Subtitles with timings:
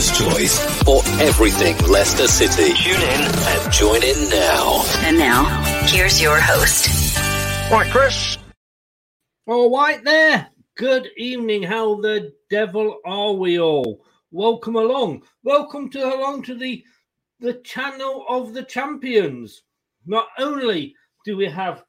[0.00, 2.72] Your choice for everything Leicester City.
[2.72, 4.82] Tune in and join in now.
[5.00, 5.44] And now,
[5.86, 7.18] here's your host.
[7.70, 8.38] Right, Chris.
[9.46, 10.48] All right, there.
[10.76, 11.62] Good evening.
[11.64, 14.02] How the devil are we all?
[14.30, 15.22] Welcome along.
[15.42, 16.82] Welcome to along to the
[17.40, 19.62] the channel of the champions.
[20.06, 20.94] Not only
[21.26, 21.84] do we have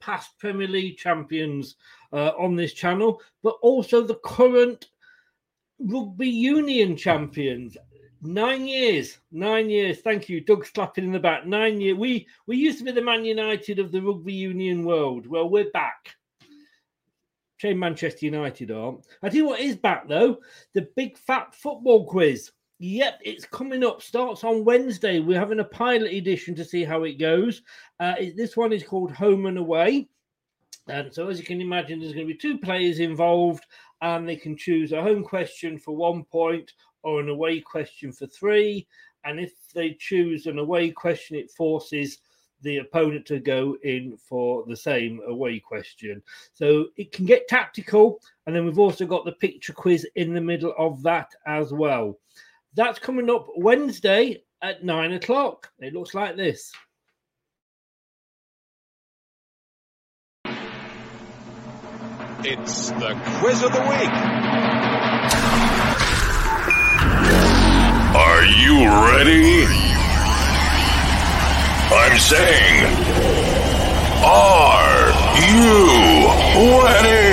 [0.00, 1.74] past Premier League champions
[2.12, 4.86] uh, on this channel, but also the current
[5.80, 7.76] rugby union champions.
[8.22, 10.00] Nine years, nine years.
[10.00, 10.66] Thank you, Doug.
[10.66, 11.46] Slapping in the back.
[11.46, 11.96] Nine years.
[11.96, 15.26] We we used to be the Man United of the rugby union world.
[15.26, 16.16] Well, we're back.
[17.56, 19.06] Shame Manchester United aren't.
[19.22, 20.38] I tell you what is back though:
[20.74, 22.50] the big fat football quiz.
[22.78, 24.00] Yep, it's coming up.
[24.00, 25.20] Starts on Wednesday.
[25.20, 27.62] We're having a pilot edition to see how it goes.
[28.00, 30.08] Uh, this one is called Home and Away.
[30.90, 33.64] And so, as you can imagine, there's going to be two players involved,
[34.02, 36.72] and they can choose a home question for one point
[37.02, 38.86] or an away question for three.
[39.24, 42.18] And if they choose an away question, it forces
[42.62, 46.22] the opponent to go in for the same away question.
[46.52, 48.20] So it can get tactical.
[48.46, 52.18] And then we've also got the picture quiz in the middle of that as well.
[52.74, 55.70] That's coming up Wednesday at nine o'clock.
[55.78, 56.72] It looks like this.
[62.42, 64.14] It's the quiz of the week.
[68.16, 69.66] Are you ready?
[71.92, 72.86] I'm saying,
[74.24, 77.29] are you ready?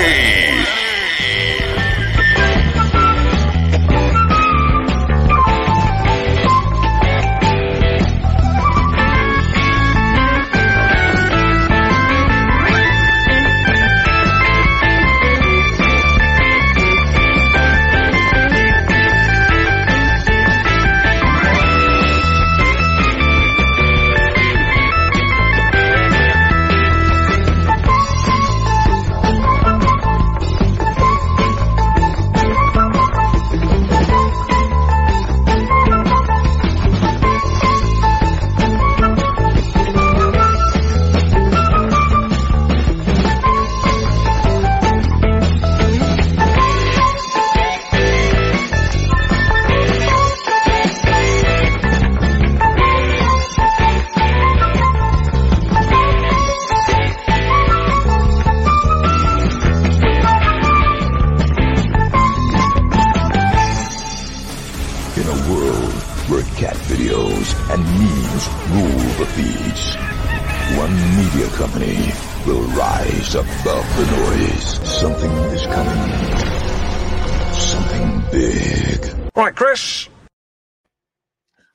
[79.68, 80.08] Chris.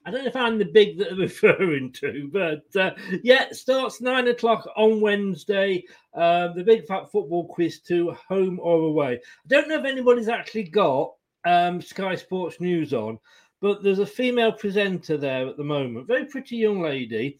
[0.03, 4.01] I don't know if I'm the big that they're referring to, but uh, yeah, starts
[4.01, 5.83] nine o'clock on Wednesday.
[6.11, 9.19] Uh, the Big Fat Football Quiz 2, home or away.
[9.21, 11.13] I don't know if anybody's actually got
[11.45, 13.19] um, Sky Sports News on,
[13.61, 16.07] but there's a female presenter there at the moment.
[16.07, 17.39] Very pretty young lady.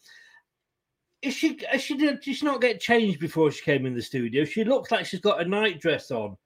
[1.24, 1.58] Is she?
[1.74, 4.46] Is she did she not get changed before she came in the studio?
[4.46, 6.38] She looks like she's got a nightdress on.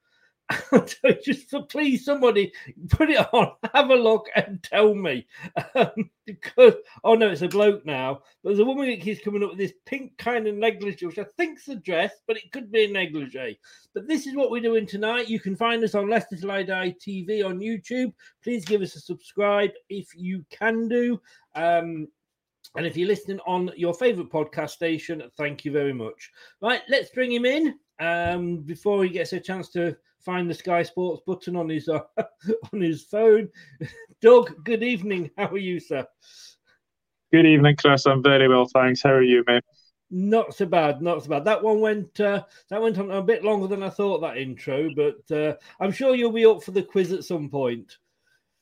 [1.23, 2.53] just please somebody
[2.89, 3.51] put it on.
[3.73, 5.27] Have a look and tell me.
[5.75, 6.73] Um, because
[7.03, 9.57] oh no it's a bloke now but there's a woman that keeps coming up with
[9.57, 12.91] this pink kind of negligee which i think's a dress but it could be a
[12.91, 13.57] negligee.
[13.93, 15.29] But this is what we're doing tonight.
[15.29, 18.13] You can find us on leicester till die tv on youtube.
[18.43, 21.19] Please give us a subscribe if you can do.
[21.55, 22.07] Um,
[22.75, 26.29] and if you're listening on your favorite podcast station, thank you very much.
[26.61, 29.95] Right, let's bring him in um, before he gets a chance to
[30.27, 32.01] find the Sky Sports button on his uh,
[32.73, 33.47] on his phone.
[34.21, 35.31] Doug, good evening.
[35.37, 36.05] How are you, sir?
[37.31, 38.05] Good evening, Chris.
[38.05, 39.01] I'm very well, thanks.
[39.01, 39.63] How are you, mate?
[40.11, 41.45] Not so bad, not so bad.
[41.45, 44.19] That one went uh, that went on a bit longer than I thought.
[44.19, 47.97] That intro, but uh, I'm sure you'll be up for the quiz at some point.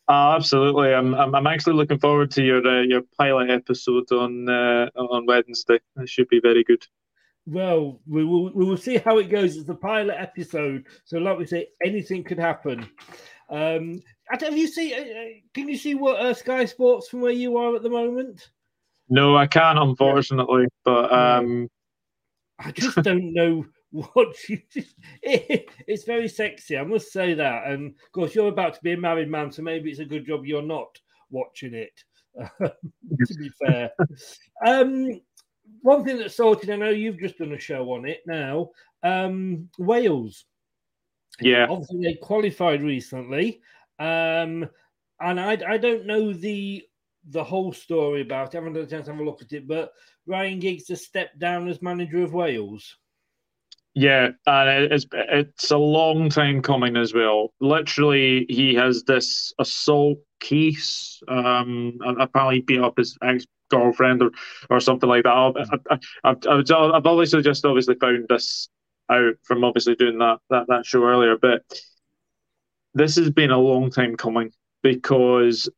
[0.07, 0.93] Oh, absolutely.
[0.93, 5.25] I'm, I'm I'm actually looking forward to your uh, your pilot episode on uh, on
[5.25, 5.79] Wednesday.
[5.97, 6.85] It should be very good.
[7.47, 9.55] Well, we will we will see how it goes.
[9.55, 12.89] It's the pilot episode, so like we say, anything could happen.
[13.49, 14.01] Um,
[14.31, 14.93] I don't have you see?
[14.93, 18.49] Uh, can you see what uh, Sky Sports from where you are at the moment?
[19.09, 20.65] No, I can't, unfortunately.
[20.83, 21.69] But um,
[22.57, 24.95] I just don't know what you just.
[25.21, 27.67] It, it's very sexy, I must say that.
[27.67, 30.25] And of course, you're about to be a married man, so maybe it's a good
[30.25, 30.99] job you're not
[31.29, 31.93] watching it.
[32.59, 33.91] to be fair,
[34.65, 35.21] um,
[35.81, 38.69] one thing that's sorted, I know you've just done a show on it now.
[39.03, 40.45] Um, Wales.
[41.39, 41.67] Yeah.
[41.69, 43.61] Obviously, they qualified recently.
[43.99, 44.69] Um,
[45.19, 46.83] and I, I don't know the
[47.29, 48.57] the whole story about it.
[48.57, 49.93] I haven't had a chance to have a look at it, but
[50.27, 52.97] Ryan Giggs has stepped down as manager of Wales.
[53.95, 57.53] Yeah, and it's it's a long time coming as well.
[57.61, 61.21] Literally, he has this assault case.
[61.27, 64.31] Um, apparently beat up his ex girlfriend or,
[64.69, 65.29] or something like that.
[65.33, 68.69] I, I, I, I've obviously just obviously found this
[69.09, 71.61] out from obviously doing that, that, that show earlier, but
[72.93, 75.69] this has been a long time coming because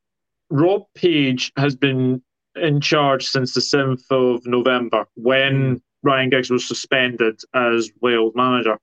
[0.50, 2.22] Rob Page has been
[2.56, 5.82] in charge since the 7th of November when.
[6.04, 8.78] Ryan Giggs was suspended as Wales manager.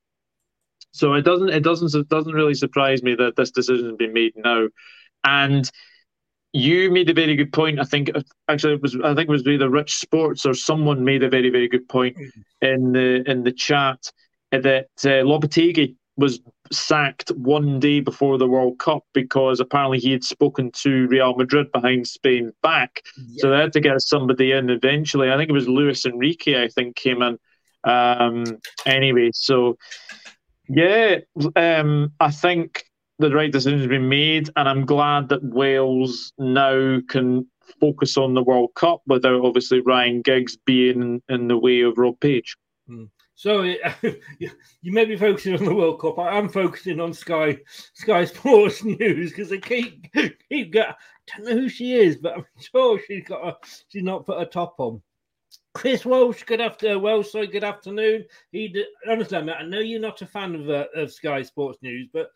[0.93, 4.13] So it doesn't it doesn't it doesn't really surprise me that this decision has been
[4.13, 4.69] made now.
[5.25, 5.71] And
[6.55, 7.81] you made a very good point.
[7.81, 8.11] I think
[8.49, 11.51] actually it was I think it was either Rich Sports or someone made a very
[11.51, 12.67] very good point mm-hmm.
[12.67, 14.11] in the in the chat
[14.53, 16.39] that uh, Lopetegui was
[16.71, 21.73] sacked one day before the World Cup because apparently he had spoken to Real Madrid
[21.73, 23.37] behind Spain back, yeah.
[23.39, 25.33] so they had to get somebody in eventually.
[25.33, 26.63] I think it was Luis Enrique.
[26.63, 27.37] I think came in.
[27.83, 28.45] Um,
[28.87, 29.77] anyway, so
[30.69, 31.19] yeah,
[31.57, 32.85] um, I think
[33.19, 37.47] the right decision has been made, and I'm glad that Wales now can
[37.81, 42.19] focus on the World Cup without obviously Ryan Giggs being in the way of Rob
[42.21, 42.57] Page.
[42.87, 43.05] Hmm.
[43.37, 43.63] So
[44.03, 44.51] you
[44.85, 46.19] may be focusing on the World Cup.
[46.19, 47.59] I am focusing on Sky
[47.95, 50.07] Sky Sports News because they keep
[50.49, 50.91] keep got.
[50.91, 53.57] I don't know who she is, but I'm sure she's got a,
[53.89, 55.03] she's not put a top on.
[55.73, 57.03] Chris Walsh, good afternoon.
[57.03, 58.25] Welsh, sorry, good afternoon.
[58.53, 62.31] He honestly, I know you're not a fan of uh, of Sky Sports News, but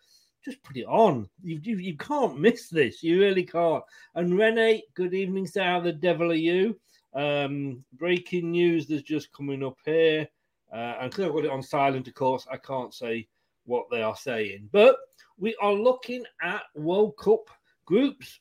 [0.45, 1.29] just put it on.
[1.43, 3.03] You, you, you can't miss this.
[3.03, 3.83] You really can't.
[4.15, 5.47] And Renee, good evening.
[5.47, 5.65] sir.
[5.65, 6.79] how the devil are you?
[7.15, 10.29] Um, breaking news that's just coming up here.
[10.73, 13.27] Uh, and because I've got it on silent, of course, I can't say
[13.65, 14.69] what they are saying.
[14.73, 14.97] But
[15.39, 17.51] we are looking at World Cup
[17.85, 18.41] groups.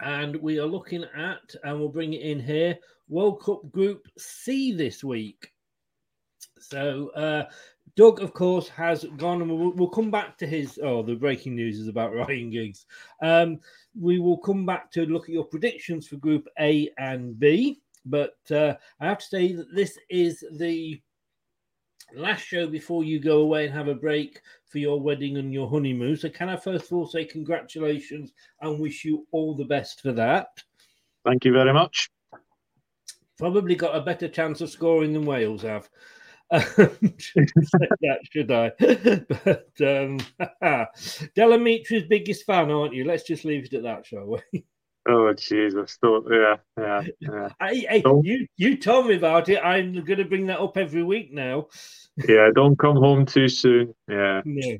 [0.00, 2.76] And we are looking at, and we'll bring it in here,
[3.08, 5.52] World Cup Group C this week.
[6.58, 7.44] So uh,
[7.96, 10.80] Doug, of course, has gone, and we'll, we'll, come back to his.
[10.82, 12.86] Oh, the breaking news is about Ryan Giggs.
[13.22, 13.60] Um,
[13.98, 17.80] we will come back to look at your predictions for Group A and B.
[18.04, 21.00] But uh, I have to say that this is the
[22.14, 25.68] last show before you go away and have a break for your wedding and your
[25.68, 26.16] honeymoon.
[26.16, 30.12] So, can I first of all say congratulations and wish you all the best for
[30.12, 30.48] that?
[31.24, 32.10] Thank you very much.
[33.38, 35.88] Probably got a better chance of scoring than Wales have.
[38.00, 38.72] that should I?
[39.44, 40.18] but um,
[41.34, 43.04] Del Amitri's biggest fan, aren't you?
[43.04, 44.64] Let's just leave it at that, shall we?
[45.06, 45.98] Oh Jesus!
[46.02, 47.48] Don't, yeah, yeah, yeah.
[47.60, 49.58] Hey, Don't- you you told me about it.
[49.62, 51.66] I'm going to bring that up every week now.
[52.28, 52.48] yeah.
[52.54, 53.94] Don't come home too soon.
[54.08, 54.76] Yeah, No.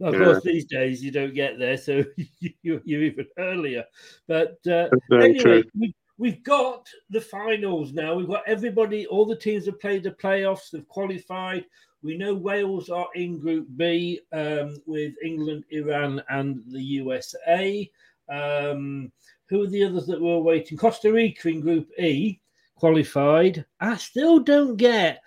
[0.00, 0.24] of Yeah.
[0.24, 2.02] course, these days you don't get there, so
[2.40, 3.84] you, you're even earlier.
[4.26, 5.64] But uh, very anyway, true.
[5.78, 8.14] we, we've got the finals now.
[8.14, 11.64] We've got everybody, all the teams have played the playoffs, they've qualified.
[12.02, 17.90] We know Wales are in Group B um, with England, Iran, and the USA.
[18.28, 19.10] Um,
[19.48, 20.76] who are the others that we're waiting?
[20.76, 22.40] Costa Rica in Group E
[22.76, 23.64] qualified.
[23.80, 25.20] I still don't get.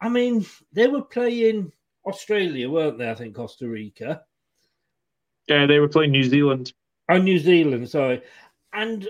[0.00, 1.72] I mean, they were playing
[2.04, 3.10] Australia, weren't they?
[3.10, 4.22] I think Costa Rica.
[5.48, 5.66] yeah.
[5.66, 6.72] They were playing New Zealand.
[7.08, 8.22] Oh, New Zealand, sorry.
[8.72, 9.06] And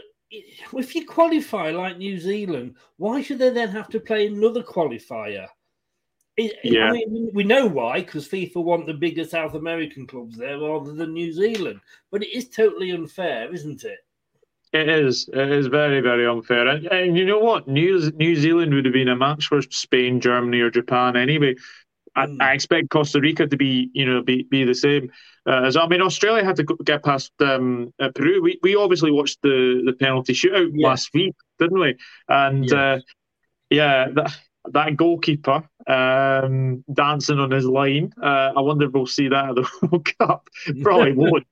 [0.76, 5.48] if you qualify like New Zealand, why should they then have to play another qualifier?
[6.36, 6.88] It- Yeah.
[6.88, 10.92] I mean, we know why, because FIFA want the bigger South American clubs there rather
[10.92, 11.80] than New Zealand.
[12.10, 13.98] But it is totally unfair, isn't it?
[14.72, 15.30] It is.
[15.32, 16.66] It is very, very unfair.
[16.66, 17.68] And, and you know what?
[17.68, 21.54] New New Zealand would have been a match for Spain, Germany, or Japan anyway.
[22.16, 22.37] I, Hmm.
[22.40, 25.11] I expect Costa Rica to be, you know, be, be the same.
[25.47, 28.42] Uh, as I mean, Australia had to get past um, uh, Peru.
[28.42, 31.97] We, we obviously watched the, the penalty shootout last week, didn't we?
[32.28, 32.78] And Yeah.
[32.94, 32.99] uh,
[33.71, 34.37] yeah, that,
[34.73, 38.12] that goalkeeper um, dancing on his line.
[38.23, 40.49] Uh, I wonder if we'll see that at the World Cup.
[40.83, 41.47] Probably won't.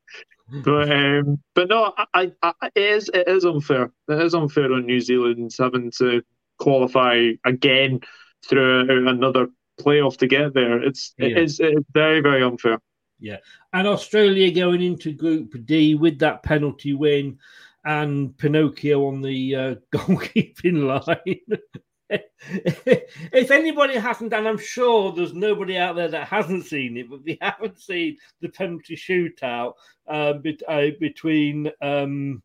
[0.48, 3.90] But um, but no, I, I, I, it is it is unfair.
[4.08, 6.22] It is unfair on New Zealand having to
[6.58, 8.00] qualify again
[8.48, 9.48] through another
[9.82, 10.82] playoff to get there.
[10.82, 11.38] It's Yeah.
[11.38, 12.78] is it's very very unfair.
[13.18, 13.38] Yeah.
[13.72, 17.38] And Australia going into Group D with that penalty win
[17.84, 21.60] and Pinocchio on the uh, goalkeeping line.
[22.42, 27.24] if anybody hasn't, and I'm sure there's nobody out there that hasn't seen it, but
[27.24, 29.74] we haven't seen the penalty shootout
[30.08, 30.34] uh,
[30.68, 32.42] uh, between um,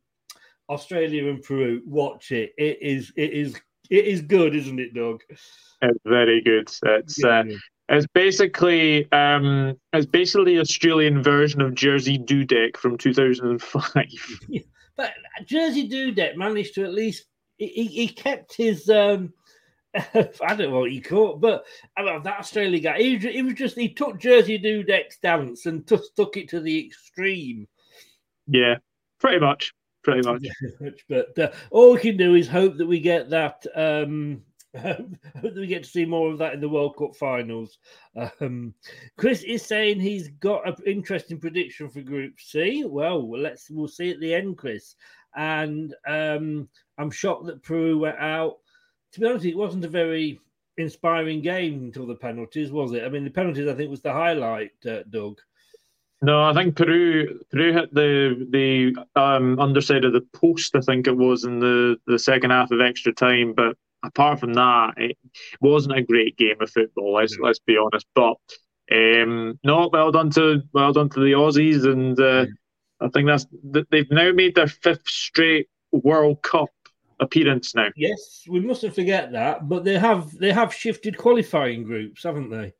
[0.70, 2.53] Australia and Peru, watch it.
[2.58, 5.22] It is, it is, it is good, isn't it, Doug?
[5.29, 6.70] It's very good.
[6.84, 7.44] It's uh,
[7.89, 14.06] it's basically um it's basically Australian version of Jerzy Dudek from two thousand and five.
[14.96, 15.13] But
[15.44, 17.25] Jerzy Dudek managed to at least
[17.58, 19.32] he, he kept his um
[19.96, 21.65] I don't know what he caught, but
[21.96, 25.65] I mean, that Australian guy, he, was he was just he took Jerzy Dudek's dance
[25.65, 27.67] and just took it to the extreme.
[28.48, 28.75] Yeah,
[29.20, 29.74] pretty much,
[30.08, 30.48] pretty much.
[31.10, 33.66] but uh, all we can do is hope that we get that.
[33.76, 34.42] Um,
[34.78, 35.10] hope
[35.42, 37.80] that we get to see more of that in the World Cup finals.
[38.40, 38.74] Um,
[39.18, 42.84] Chris is saying he's got an interesting prediction for Group C.
[42.86, 44.96] Well, let's we'll see at the end, Chris.
[45.36, 48.58] And um, I'm shocked that Peru went out.
[49.14, 50.40] To be honest, it wasn't a very
[50.78, 53.04] inspiring game until the penalties, was it?
[53.04, 55.40] I mean, the penalties I think was the highlight, uh, Doug.
[56.22, 60.76] No, I think Peru Peru hit the the um, underside of the post.
[60.76, 63.54] I think it was in the, the second half of extra time.
[63.54, 65.18] But apart from that, it
[65.62, 67.14] wasn't a great game of football.
[67.14, 68.08] Let's let's be honest.
[68.16, 68.38] But
[68.92, 72.48] um, no, well done to well done to the Aussies, and uh,
[73.00, 73.46] I think that's
[73.92, 76.70] they've now made their fifth straight World Cup
[77.20, 77.90] appearance now.
[77.96, 79.70] Yes, we mustn't forget that.
[79.70, 82.74] But they have they have shifted qualifying groups, haven't they?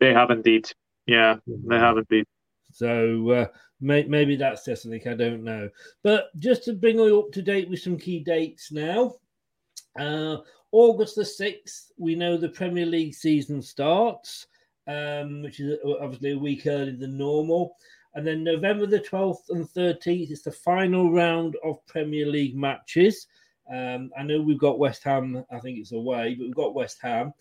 [0.00, 0.68] They have indeed.
[1.06, 2.26] Yeah, they have indeed.
[2.70, 3.46] So uh,
[3.80, 5.68] may, maybe that's something I don't know.
[6.02, 9.14] But just to bring you up to date with some key dates now.
[9.98, 10.38] Uh,
[10.72, 14.46] August the 6th, we know the Premier League season starts,
[14.86, 17.76] um, which is obviously a week earlier than normal.
[18.14, 23.26] And then November the 12th and 13th is the final round of Premier League matches.
[23.72, 26.98] Um, I know we've got West Ham, I think it's away, but we've got West
[27.02, 27.32] Ham.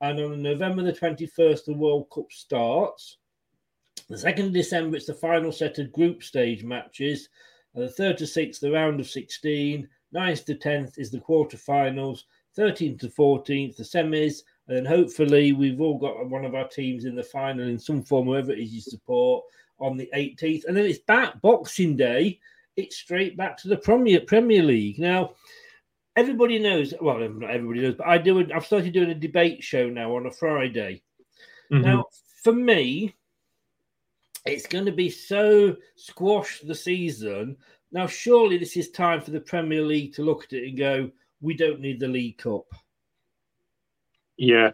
[0.00, 3.18] And on November the 21st, the World Cup starts.
[4.08, 7.28] The 2nd of December, it's the final set of group stage matches.
[7.74, 9.88] And the 3rd to 6th, the round of 16.
[10.14, 12.22] 9th to 10th is the quarterfinals.
[12.56, 14.42] 13th to 14th, the semis.
[14.68, 18.02] And then hopefully, we've all got one of our teams in the final in some
[18.02, 19.44] form, whoever it is you support,
[19.78, 20.64] on the 18th.
[20.66, 22.40] And then it's back, Boxing Day.
[22.76, 24.98] It's straight back to the Premier, Premier League.
[24.98, 25.34] Now,
[26.14, 28.46] everybody knows, well, not everybody knows, but I do.
[28.52, 31.02] I've started doing a debate show now on a Friday.
[31.70, 31.82] Mhm.
[31.82, 32.04] Now,
[32.42, 33.14] for me,
[34.46, 37.56] it's going to be so squashed the season.
[37.92, 41.10] Now, surely this is time for the Premier League to look at it and go,
[41.40, 42.66] we don't need the League Cup.
[44.36, 44.72] Yeah,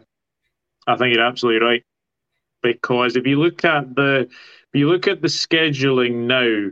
[0.87, 1.83] I think you're absolutely right.
[2.61, 6.71] Because if you look at the if you look at the scheduling now,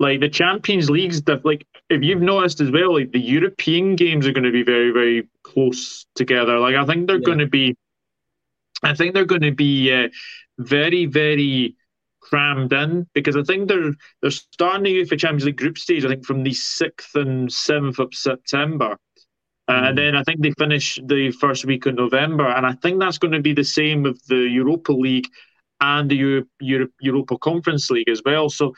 [0.00, 4.26] like the Champions League's diff- like if you've noticed as well, like the European games
[4.26, 6.58] are going to be very very close together.
[6.58, 7.76] Like I think they're going to be,
[8.82, 10.08] I think they're going to be uh,
[10.58, 11.76] very very
[12.24, 16.04] crammed in because I think they're they're starting the UEFA Champions League group stage.
[16.04, 18.96] I think from the sixth and seventh of September.
[19.66, 23.00] Uh, and then I think they finish the first week of November, and I think
[23.00, 25.26] that's going to be the same with the Europa League
[25.80, 28.50] and the Euro- Euro- Europa Conference League as well.
[28.50, 28.74] So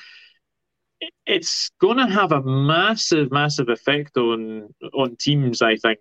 [1.27, 5.61] it's going to have a massive, massive effect on on teams.
[5.61, 5.99] I think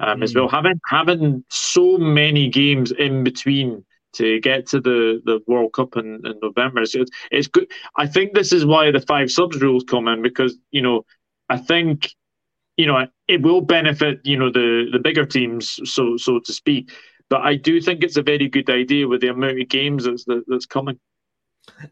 [0.00, 3.84] um, as well having having so many games in between
[4.18, 6.84] to get to the, the World Cup in, in November.
[6.86, 7.70] So it's, it's good.
[7.96, 11.04] I think this is why the five subs rules come in because you know
[11.48, 12.14] I think
[12.76, 16.90] you know it will benefit you know the the bigger teams so so to speak.
[17.30, 20.24] But I do think it's a very good idea with the amount of games that's
[20.24, 20.98] that, that's coming.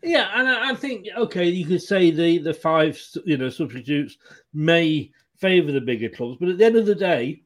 [0.02, 4.16] Yeah, and I, I think okay, you could say the the five you know substitutes
[4.52, 7.42] may favour the bigger clubs, but at the end of the day,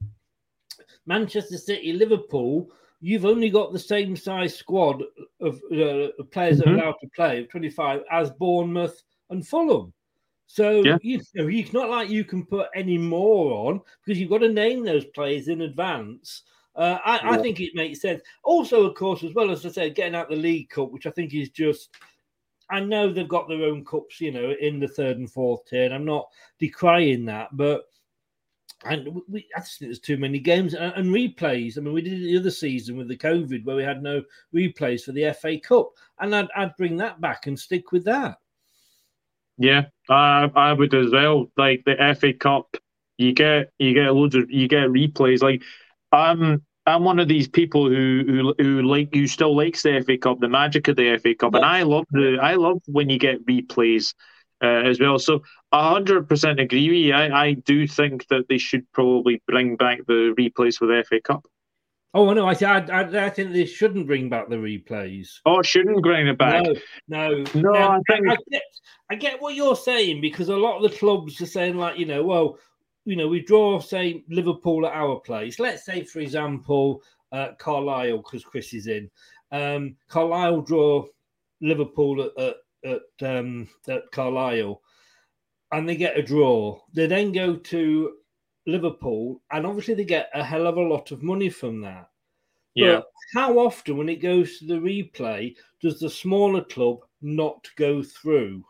[1.06, 5.02] Manchester City, Liverpool, you've only got the same size squad
[5.40, 6.80] of uh, players that are Mhm.
[6.82, 9.92] allowed to play, 25, as Bournemouth and Fulham.
[10.46, 10.98] So Yeah.
[11.02, 14.48] you know, it's not like you can put any more on because you've got to
[14.52, 16.42] name those players in advance.
[16.74, 18.22] Uh, I, I think it makes sense.
[18.44, 21.10] Also, of course, as well as I said, getting out the League Cup, which I
[21.10, 21.90] think is just.
[22.72, 25.84] I know they've got their own cups, you know, in the third and fourth tier.
[25.86, 26.28] And I'm not
[26.60, 27.89] decrying that, but
[28.84, 31.76] and we, I just think there's too many games and, and replays.
[31.76, 34.22] I mean, we did it the other season with the COVID where we had no
[34.54, 38.38] replays for the FA Cup, and I'd, I'd bring that back and stick with that.
[39.58, 41.50] Yeah, I I would as well.
[41.56, 42.76] Like the FA Cup,
[43.18, 45.42] you get you get loads of you get replays.
[45.42, 45.62] Like
[46.12, 50.16] I'm I'm one of these people who who who like who still likes the FA
[50.16, 53.18] Cup, the magic of the FA Cup, and I love the I love when you
[53.18, 54.14] get replays
[54.62, 55.18] uh, as well.
[55.18, 57.14] So hundred percent agree with you.
[57.14, 61.20] I, I do think that they should probably bring back the replays for the FA
[61.20, 61.46] Cup.
[62.12, 65.28] Oh no, I, I, I, I think they shouldn't bring back the replays.
[65.46, 66.64] Oh, shouldn't bring it back.
[67.06, 68.62] No, no, No, I think- I, get,
[69.10, 72.06] I get what you're saying because a lot of the clubs are saying like, you
[72.06, 72.58] know, well,
[73.04, 75.60] you know, we draw say Liverpool at our place.
[75.60, 79.08] Let's say, for example, uh, Carlisle because Chris is in.
[79.52, 81.06] Um, Carlisle draw
[81.60, 84.80] Liverpool at at, at, um, at Carlisle,
[85.72, 86.80] and they get a draw.
[86.92, 88.12] They then go to
[88.66, 92.08] Liverpool, and obviously they get a hell of a lot of money from that.
[92.74, 92.96] Yeah.
[92.96, 98.02] But how often, when it goes to the replay, does the smaller club not go
[98.02, 98.64] through?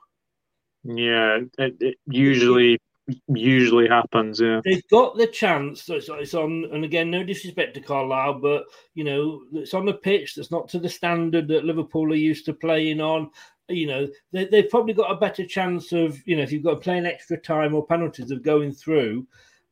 [0.85, 2.81] Yeah, it, it usually
[3.29, 4.41] usually happens.
[4.41, 4.61] Yeah.
[4.65, 5.83] They've got the chance.
[5.83, 9.89] So it's, it's on, and again, no disrespect to Carlisle, but you know, it's on
[9.89, 13.31] a pitch that's not to the standard that Liverpool are used to playing on.
[13.71, 16.75] You know, they, they've probably got a better chance of, you know, if you've got
[16.75, 19.27] to play an extra time or penalties of going through,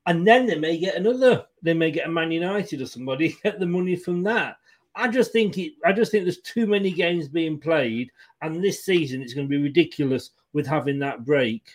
[0.06, 1.44] and then they may get another.
[1.62, 4.56] They may get a Man United or somebody get the money from that.
[4.94, 5.74] I just think it.
[5.84, 8.10] I just think there's too many games being played,
[8.42, 11.68] and this season it's going to be ridiculous with having that break.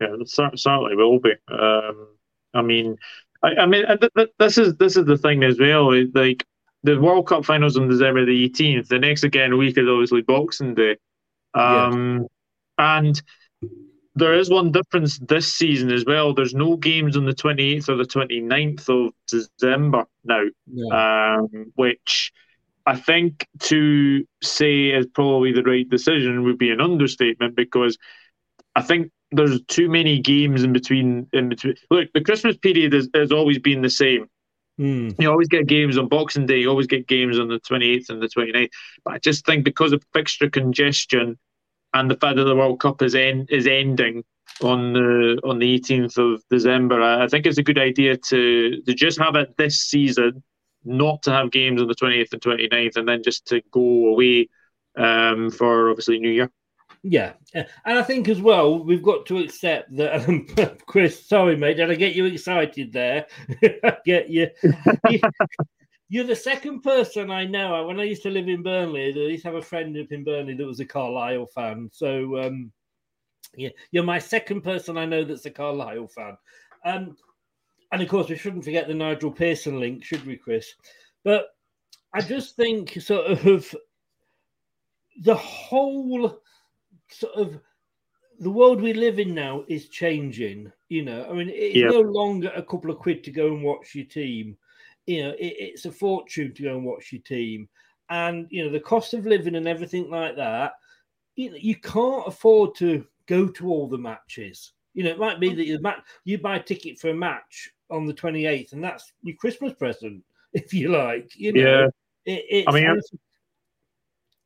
[0.00, 1.32] Yeah, certainly will be.
[1.48, 2.08] Um,
[2.54, 2.96] I mean,
[3.42, 5.92] I, I mean, th- th- this is this is the thing as well.
[6.14, 6.46] Like
[6.82, 8.88] the World Cup finals on December the 18th.
[8.88, 10.96] The next again week is obviously Boxing Day,
[11.54, 12.26] um,
[12.78, 13.20] and
[14.14, 16.34] there is one difference this season as well.
[16.34, 20.44] There's no games on the 28th or the 29th of December now,
[20.92, 22.32] um, which
[22.86, 27.98] I think to say is probably the right decision would be an understatement because
[28.74, 31.28] I think there's too many games in between.
[31.32, 34.26] In between, look, the Christmas period has, has always been the same.
[34.78, 35.10] Hmm.
[35.18, 36.60] You always get games on Boxing Day.
[36.60, 38.70] You always get games on the 28th and the 29th.
[39.04, 41.36] But I just think because of fixture congestion
[41.94, 44.22] and the fact that the World Cup is end, is ending
[44.62, 48.80] on the on the 18th of December, I, I think it's a good idea to
[48.82, 50.44] to just have it this season,
[50.84, 54.48] not to have games on the 28th and 29th, and then just to go away
[54.96, 56.52] um, for obviously New Year.
[57.10, 57.66] Yeah, and
[57.98, 60.28] I think as well we've got to accept that.
[60.28, 60.46] Um,
[60.86, 63.26] Chris, sorry, mate, did I get you excited there?
[64.04, 64.48] Get you.
[65.08, 65.20] You-
[66.10, 67.86] You're the second person I know.
[67.86, 70.24] When I used to live in Burnley, I used to have a friend up in
[70.24, 71.90] Burnley that was a Carlisle fan.
[71.92, 72.72] So, um,
[73.54, 76.38] yeah, you're my second person I know that's a Carlisle fan.
[76.86, 77.14] Um,
[77.92, 80.72] and of course, we shouldn't forget the Nigel Pearson link, should we, Chris?
[81.24, 81.48] But
[82.14, 83.74] I just think sort of
[85.22, 86.40] the whole
[87.10, 87.60] sort of
[88.40, 90.72] the world we live in now is changing.
[90.88, 93.94] You know, I mean, it's no longer a couple of quid to go and watch
[93.94, 94.56] your team.
[95.06, 97.68] You know, it, it's a fortune to go and watch your team,
[98.10, 100.72] and you know the cost of living and everything like that.
[101.36, 104.72] You know, you can't afford to go to all the matches.
[104.94, 105.80] You know, it might be that you
[106.24, 109.72] you buy a ticket for a match on the twenty eighth, and that's your Christmas
[109.74, 111.32] present, if you like.
[111.36, 111.86] You know, Yeah.
[112.24, 113.00] it, it's, I mean,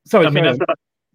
[0.05, 0.57] sorry, I mean, if,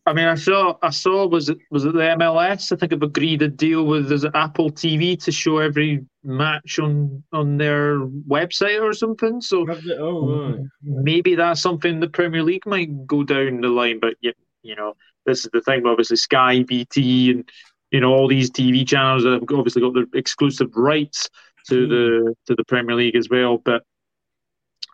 [0.09, 2.73] I mean, I saw, I saw, was it was it the MLS?
[2.73, 6.79] I think have agreed a deal with is it Apple TV to show every match
[6.79, 9.43] on on their website or something.
[9.43, 9.67] So
[9.99, 10.61] oh, right.
[10.83, 14.01] maybe that's something the Premier League might go down the line.
[14.01, 14.95] But you, you know,
[15.27, 15.87] this is the thing.
[15.87, 17.49] Obviously, Sky, BT, and
[17.91, 21.29] you know all these TV channels have obviously got their exclusive rights
[21.69, 21.91] to Hmm.
[21.91, 23.59] the to the Premier League as well.
[23.59, 23.83] But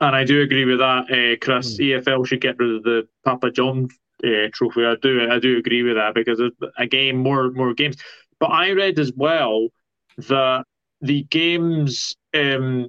[0.01, 1.77] and I do agree with that, uh, Chris.
[1.77, 1.85] Hmm.
[1.85, 3.89] EFL should get rid of the Papa John
[4.25, 4.85] uh, trophy.
[4.85, 6.41] I do, I do agree with that because
[6.79, 7.97] again, more more games.
[8.41, 9.69] But I read as well
[10.29, 10.65] that
[11.01, 12.17] the games.
[12.35, 12.89] Um,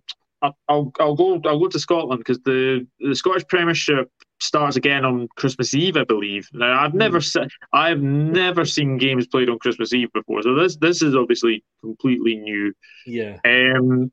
[0.70, 5.28] I'll, I'll go I'll go to Scotland because the the Scottish Premiership starts again on
[5.38, 6.48] Christmas Eve, I believe.
[6.54, 10.76] Now I've never se- I've never seen games played on Christmas Eve before, so this
[10.78, 12.74] this is obviously completely new.
[13.06, 13.40] Yeah.
[13.46, 14.12] Um,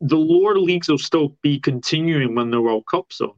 [0.00, 3.32] the lower leagues will still be continuing when the World Cup's on.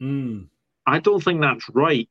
[0.00, 0.48] Mm.
[0.86, 2.08] I don't think that's right.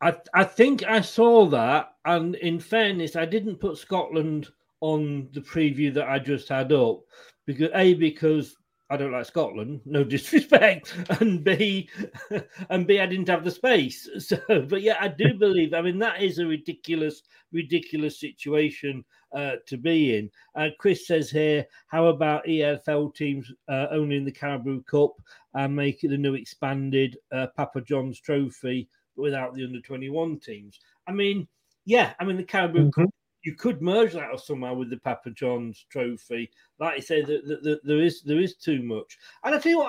[0.00, 4.48] I I think I saw that, and in fairness, I didn't put Scotland
[4.80, 7.00] on the preview that I just had up
[7.46, 8.56] because a because
[8.90, 11.88] I don't like Scotland, no disrespect, and b
[12.70, 14.08] and b I didn't have the space.
[14.20, 15.74] So, but yeah, I do believe.
[15.74, 20.30] I mean, that is a ridiculous, ridiculous situation uh, to be in.
[20.54, 25.12] Uh, Chris says here, how about EFL teams uh, owning the Carabao Cup
[25.58, 28.88] and make it a new expanded uh, Papa John's Trophy?
[29.18, 30.80] without the under 21 teams.
[31.06, 31.46] I mean,
[31.84, 33.10] yeah, I mean, the Carabao Cup,
[33.42, 36.50] you could merge that or somehow with the Papa John's trophy.
[36.78, 39.18] Like you say, that that- that there is there is too much.
[39.44, 39.80] And I feel,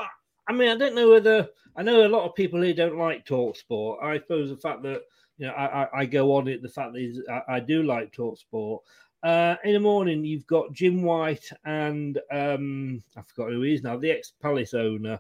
[0.48, 3.26] I mean, I don't know whether I know a lot of people here don't like
[3.26, 4.00] talk sport.
[4.04, 5.04] I suppose the fact that
[5.38, 7.84] you know I, I, I go on it, the fact that is, I, I do
[7.84, 8.84] like talk sport.
[9.22, 13.84] Uh, in the morning, you've got Jim White and um, I forgot who he is
[13.84, 15.20] now, the ex Palace owner.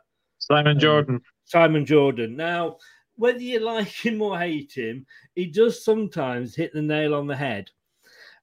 [0.49, 1.21] Simon um, Jordan.
[1.45, 2.35] Simon Jordan.
[2.35, 2.77] Now,
[3.15, 7.35] whether you like him or hate him, he does sometimes hit the nail on the
[7.35, 7.69] head.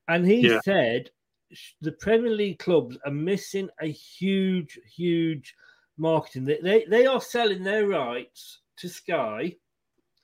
[0.09, 0.61] And he Yeah.
[0.61, 1.11] said
[1.81, 5.55] the Premier League clubs are missing a huge, huge
[5.97, 6.45] marketing.
[6.45, 9.57] They, they, they are selling their rights to Sky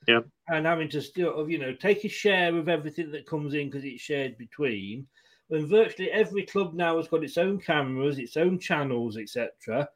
[0.06, 0.20] Yeah.
[0.48, 3.84] and having to still, you know, take a share of everything that comes in because
[3.84, 5.06] it's shared between.
[5.48, 9.88] When virtually every club now has got its own cameras, its own channels, etc.,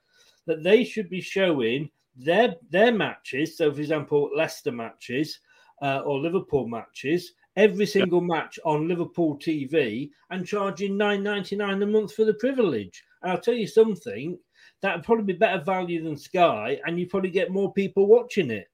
[0.47, 3.57] that they should be showing their their matches.
[3.57, 5.41] So, for example, Leicester matches
[5.83, 11.83] uh, or Liverpool matches, every single match on Liverpool TV, and charging nine ninety nine
[11.83, 13.03] a month for the privilege.
[13.23, 14.39] And I'll tell you something,
[14.83, 18.51] that would probably be better value than Sky, and you probably get more people watching
[18.51, 18.69] it.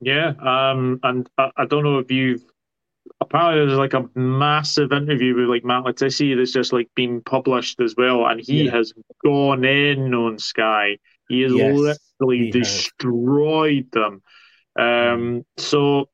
[0.00, 2.44] Yeah, um, and I, I don't know if you've
[3.20, 7.20] apparently there's like a massive interview with like Matt Le Tissier that's just like been
[7.22, 8.72] published as well, and he Yeah.
[8.72, 8.92] has
[9.24, 10.98] gone in on Sky.
[11.28, 12.90] He has Yes, literally he has.
[13.00, 14.22] destroyed them.
[14.78, 16.08] Um, so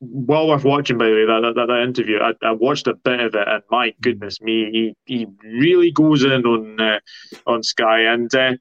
[0.00, 2.18] well worth watching, by the way, that that, that interview.
[2.20, 6.24] I, I watched a bit of it, and my goodness me, he, he really goes
[6.24, 7.00] in on uh,
[7.46, 8.52] on Sky, and uh,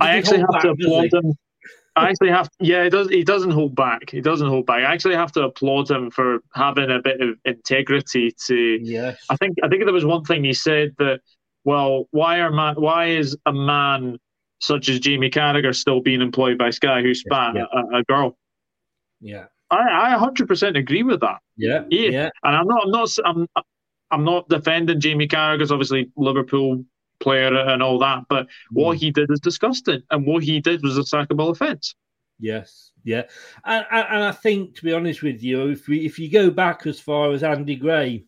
[0.00, 1.34] I actually have to applaud him.
[1.94, 3.08] I actually have, yeah, he does.
[3.10, 4.10] He doesn't hold back.
[4.10, 4.78] He doesn't hold back.
[4.78, 8.34] I actually have to applaud him for having a bit of integrity.
[8.46, 9.18] To, Yes.
[9.28, 11.20] I think, I think there was one thing he said that,
[11.64, 14.18] well, why are man, why is a man
[14.60, 17.64] such as Jamie Carragher still being employed by Sky who spat yeah.
[17.72, 18.38] a, a girl?
[19.20, 19.44] Yeah.
[19.70, 21.40] I, I 100% agree with that.
[21.56, 21.84] Yeah.
[21.90, 22.28] Yeah, Yeah.
[22.42, 23.46] and I'm not, I'm not, I'm,
[24.10, 26.84] I'm not defending Jamie Carragher's obviously Liverpool
[27.22, 30.98] player and all that, but what he did is disgusting, and what he did was
[30.98, 31.94] a sackable offence.
[32.38, 33.22] Yes, yeah,
[33.64, 36.50] and, and, and I think, to be honest with you, if we if you go
[36.50, 38.24] back as far as Andy Gray,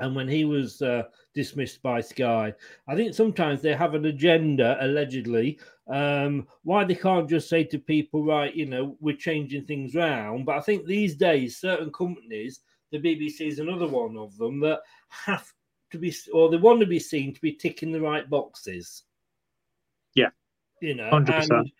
[0.00, 1.04] and when he was uh,
[1.34, 2.52] dismissed by Sky,
[2.86, 7.78] I think sometimes they have an agenda, allegedly, um, why they can't just say to
[7.78, 10.46] people, right, you know, we're changing things round.
[10.46, 12.60] But I think these days, certain companies,
[12.92, 15.52] the BBC is another one of them, that have
[15.90, 19.04] to be, or they want to be seen to be ticking the right boxes.
[20.14, 20.30] Yeah,
[20.80, 21.50] you know, 100%.
[21.50, 21.70] and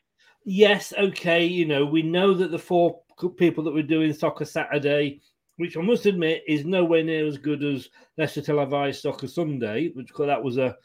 [0.44, 3.00] yes, okay, you know, we know that the four
[3.36, 5.20] people that were doing Soccer Saturday,
[5.56, 10.10] which I must admit is nowhere near as good as Leicester televised Soccer Sunday, which
[10.18, 10.76] that was a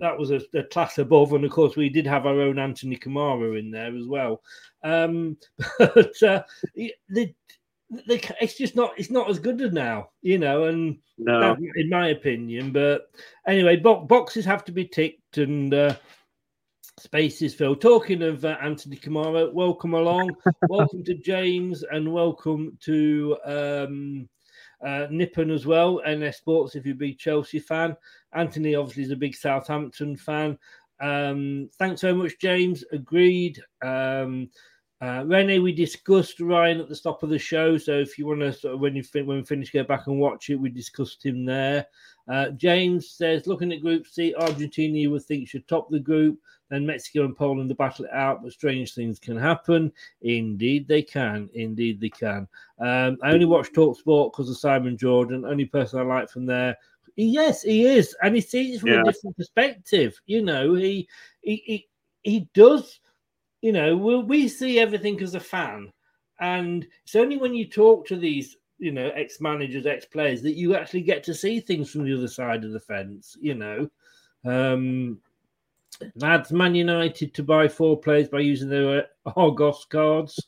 [0.00, 2.96] that was a, a class above, and of course we did have our own Anthony
[2.96, 4.42] Kamara in there as well.
[4.82, 5.36] Um,
[5.78, 6.42] but uh,
[7.08, 7.34] the,
[8.06, 11.56] the, it's just not it's not as good as now, you know, and No.
[11.76, 12.72] in my opinion.
[12.72, 13.02] But
[13.46, 15.72] anyway, bo- boxes have to be ticked and.
[15.72, 15.94] Uh,
[17.00, 17.80] Spaces filled.
[17.80, 20.30] Talking of uh, Anthony Kamara, welcome along.
[20.68, 24.28] welcome to James and welcome to um,
[24.80, 26.00] uh, Nippon as well.
[26.08, 27.96] NS Sports, if you're a big Chelsea fan.
[28.32, 30.56] Anthony obviously is a big Southampton fan.
[31.00, 32.84] Um, thanks so much, James.
[32.92, 33.60] Agreed.
[33.82, 34.50] Um,
[35.04, 37.76] Uh, Rene, we discussed Ryan at the stop of the show.
[37.76, 40.06] So if you want to, sort of, when you fin- when we finish, go back
[40.06, 40.54] and watch it.
[40.54, 41.86] We discussed him there.
[42.26, 46.38] Uh, James says, looking at Group C, Argentina you would think should top the group.
[46.70, 49.92] Then Mexico and Poland to battle it out, but strange things can happen.
[50.22, 51.50] Indeed, they can.
[51.52, 52.48] Indeed, they can.
[52.78, 55.44] Um, I only watch Talk Sport because of Simon Jordan.
[55.44, 56.78] Only person I like from there.
[57.16, 59.02] Yes, he is, and he sees it from Yeah.
[59.02, 60.18] a different perspective.
[60.24, 61.06] You know, he
[61.42, 61.88] he he,
[62.22, 63.00] he does.
[63.64, 65.90] You know, we, we see everything as a fan,
[66.38, 70.52] and it's only when you talk to these you know ex managers, ex players that
[70.52, 73.38] you actually get to see things from the other side of the fence.
[73.40, 73.90] You know.
[74.44, 75.18] Um,
[76.16, 80.38] Lads, Man United to buy four players by using their Argos cards.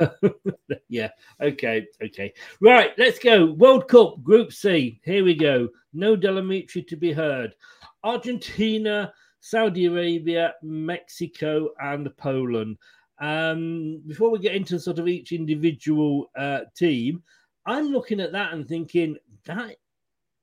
[0.88, 2.34] yeah, okay, okay.
[2.60, 3.52] Right, let's go.
[3.52, 5.00] World Cup, Group C.
[5.04, 5.68] Here we go.
[5.92, 7.54] No Del Amitri to be heard.
[8.02, 12.76] Argentina, Saudi Arabia, Mexico, and Poland.
[13.18, 17.22] Um, before we get into sort of each individual uh, team,
[17.64, 19.76] I'm looking at that and thinking that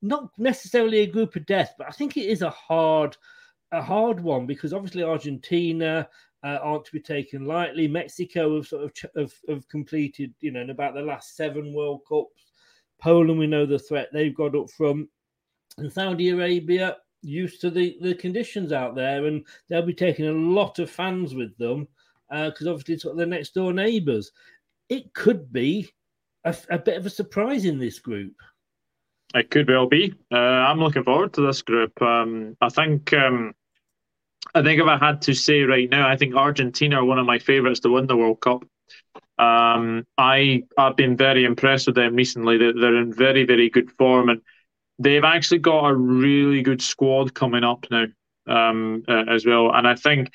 [0.02, 3.16] not necessarily a group of death, but I think it is a hard
[3.72, 6.08] a hard one because obviously Argentina
[6.44, 7.88] uh, aren't to be taken lightly.
[7.88, 11.72] Mexico have sort of ch- have, have completed, you know, in about the last seven
[11.72, 12.52] World Cups.
[13.00, 15.08] Poland, we know the threat they've got up front,
[15.78, 20.32] and Saudi Arabia used to the the conditions out there, and they'll be taking a
[20.32, 21.88] lot of fans with them
[22.30, 24.32] because obviously it's their next door neighbours.
[24.88, 25.90] It could be
[26.44, 28.34] a, a bit of a surprise in this group.
[29.34, 30.14] It could well be.
[30.32, 32.00] Uh, I'm looking forward to this group.
[32.00, 33.12] Um, I think.
[33.12, 33.54] Um,
[34.54, 37.26] I think if I had to say right now, I think Argentina are one of
[37.26, 38.64] my favourites to win the World Cup.
[39.36, 42.58] Um, I I've been very impressed with them recently.
[42.58, 44.42] They're, they're in very very good form, and
[44.98, 48.06] they've actually got a really good squad coming up now
[48.46, 49.72] um, uh, as well.
[49.74, 50.32] And I think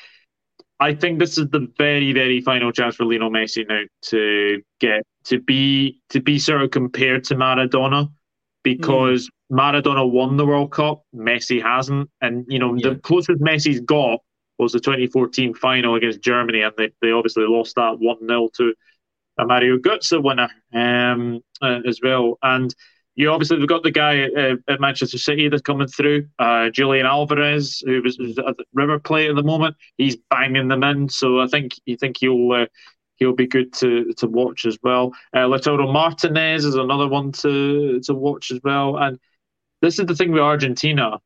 [0.80, 5.04] I think this is the very very final chance for Lionel Messi now to get
[5.26, 8.10] to be to be sort of compared to Maradona
[8.64, 14.20] because Maradona won the World Cup, Messi hasn't, and you know the closest Messi's got
[14.58, 18.74] was the 2014 final against Germany, and they, they obviously lost that one 0 to
[19.38, 22.38] a Mario Götze winner um, uh, as well.
[22.44, 22.76] And
[23.20, 27.06] you obviously have got the guy uh, at Manchester City that's coming through, uh, Julian
[27.06, 29.76] Alvarez, who was at River Plate at the moment.
[29.98, 32.52] He's banging them in, so I think you think he'll.
[32.52, 32.66] Uh,
[33.18, 35.12] He'll be good to, to watch as well.
[35.34, 38.96] Uh, Lautaro Martinez is another one to to watch as well.
[38.96, 39.20] And
[39.82, 41.20] this is the thing with Argentina;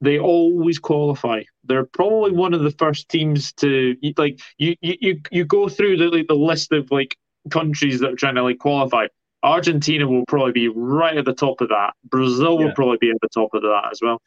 [0.00, 1.42] they always qualify.
[1.64, 5.96] They're probably one of the first teams to like you you you, you go through
[5.96, 7.16] the like, the list of like
[7.50, 9.08] countries that are trying to like qualify.
[9.42, 11.92] Argentina will probably be right at the top of that.
[12.04, 14.20] Brazil will probably be at the top of that as well.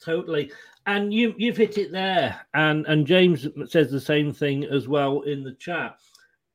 [0.00, 0.50] Totally.
[0.86, 2.40] And you you've hit it there.
[2.54, 5.96] And and James says the same thing as well in the chat.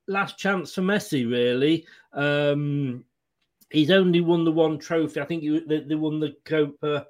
[0.07, 1.85] Last chance for Messi, really.
[2.13, 3.05] Um
[3.69, 5.19] he's only won the one trophy.
[5.19, 7.07] I think he, they, they won the Copa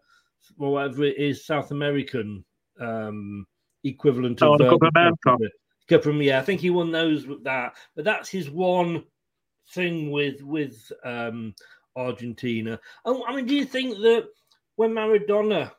[0.58, 2.46] or whatever it is, South American
[2.80, 3.46] um
[3.84, 5.38] equivalent Oh, of the Copa America.
[5.90, 7.76] Copa, yeah, I think he won those with that.
[7.96, 9.04] But that's his one
[9.74, 11.54] thing with with um
[11.96, 12.80] Argentina.
[13.06, 14.28] Oh, I mean, do you think that
[14.76, 15.72] when Maradona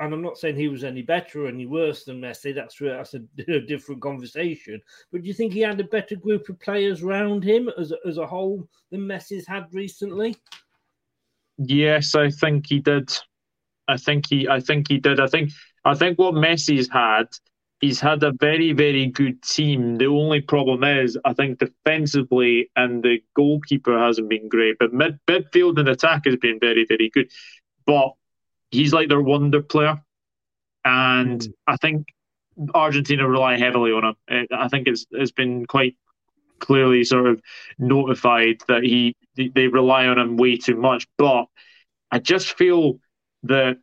[0.00, 2.54] and I'm not saying he was any better or any worse than Messi.
[2.54, 3.20] That's that's a,
[3.52, 4.80] a different conversation.
[5.12, 8.18] But do you think he had a better group of players around him as as
[8.18, 10.36] a whole than Messi's had recently?
[11.58, 13.10] Yes, I think he did.
[13.86, 15.20] I think he I think he did.
[15.20, 15.50] I think
[15.84, 17.28] I think what Messi's had,
[17.80, 19.96] he's had a very, very good team.
[19.96, 24.76] The only problem is I think defensively and the goalkeeper hasn't been great.
[24.78, 27.30] But mid midfield and attack has been very, very good.
[27.86, 28.12] But
[28.70, 30.02] he's like their wonder player.
[30.84, 31.50] And hmm.
[31.66, 32.08] I think
[32.74, 34.46] Argentina rely heavily on him.
[34.52, 35.96] I think it's it's been quite
[36.58, 37.40] clearly sort of
[37.78, 41.06] notified that he they rely on him way too much.
[41.16, 41.46] But
[42.10, 42.98] I just feel
[43.44, 43.78] that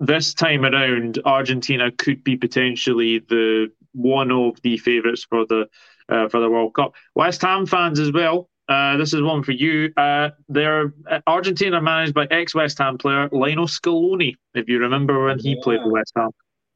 [0.00, 5.68] this time around, Argentina could be potentially the one of the favourites for the
[6.08, 6.94] uh, for the World Cup.
[7.14, 8.48] West Ham fans as well.
[8.68, 9.92] Uh, this is one for you.
[9.96, 14.34] Uh, they're uh, Argentina managed by ex West Ham player Lionel Scaloni.
[14.54, 16.30] If you remember when he played for West Ham.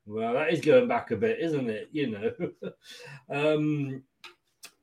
[0.06, 1.88] Well, that is going back a bit, isn't it?
[1.92, 2.32] You know,
[3.30, 4.02] um,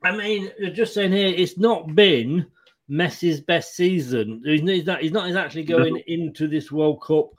[0.03, 2.45] I mean, just saying here, it's not been
[2.89, 4.41] Messi's best season.
[4.45, 6.01] He's not, he's not, he's not actually going No.
[6.07, 7.31] into this World Cup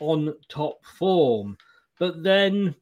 [0.00, 1.56] on top form.
[1.98, 2.74] But then,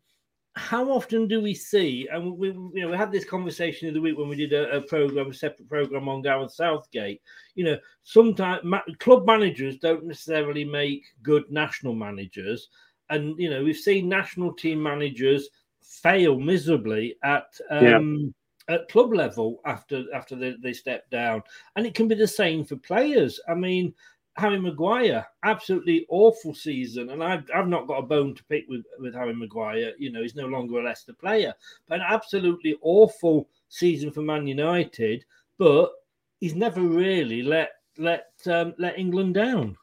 [0.55, 2.09] how often do we see?
[2.13, 4.81] And we, you know, we had this conversation the week when we did a, a
[4.83, 7.23] program, a separate program on Gareth Southgate.
[7.55, 12.69] You know, sometimes ma- club managers don't necessarily make good national managers,
[13.11, 15.49] and you know, we've seen national team managers
[15.83, 18.35] fail miserably at um,
[18.69, 21.43] at club level after after they, they step down,
[21.77, 23.41] and it can be the same for players.
[23.49, 23.95] I mean,
[24.37, 28.85] Harry Maguire, absolutely awful season, and I've I've not got a bone to pick with
[28.99, 29.93] with Harry Maguire.
[29.99, 31.55] You know, he's no longer a Leicester player,
[31.87, 35.25] but an absolutely awful season for Man United.
[35.59, 35.93] But
[36.41, 39.77] he's never really let let um, let England down.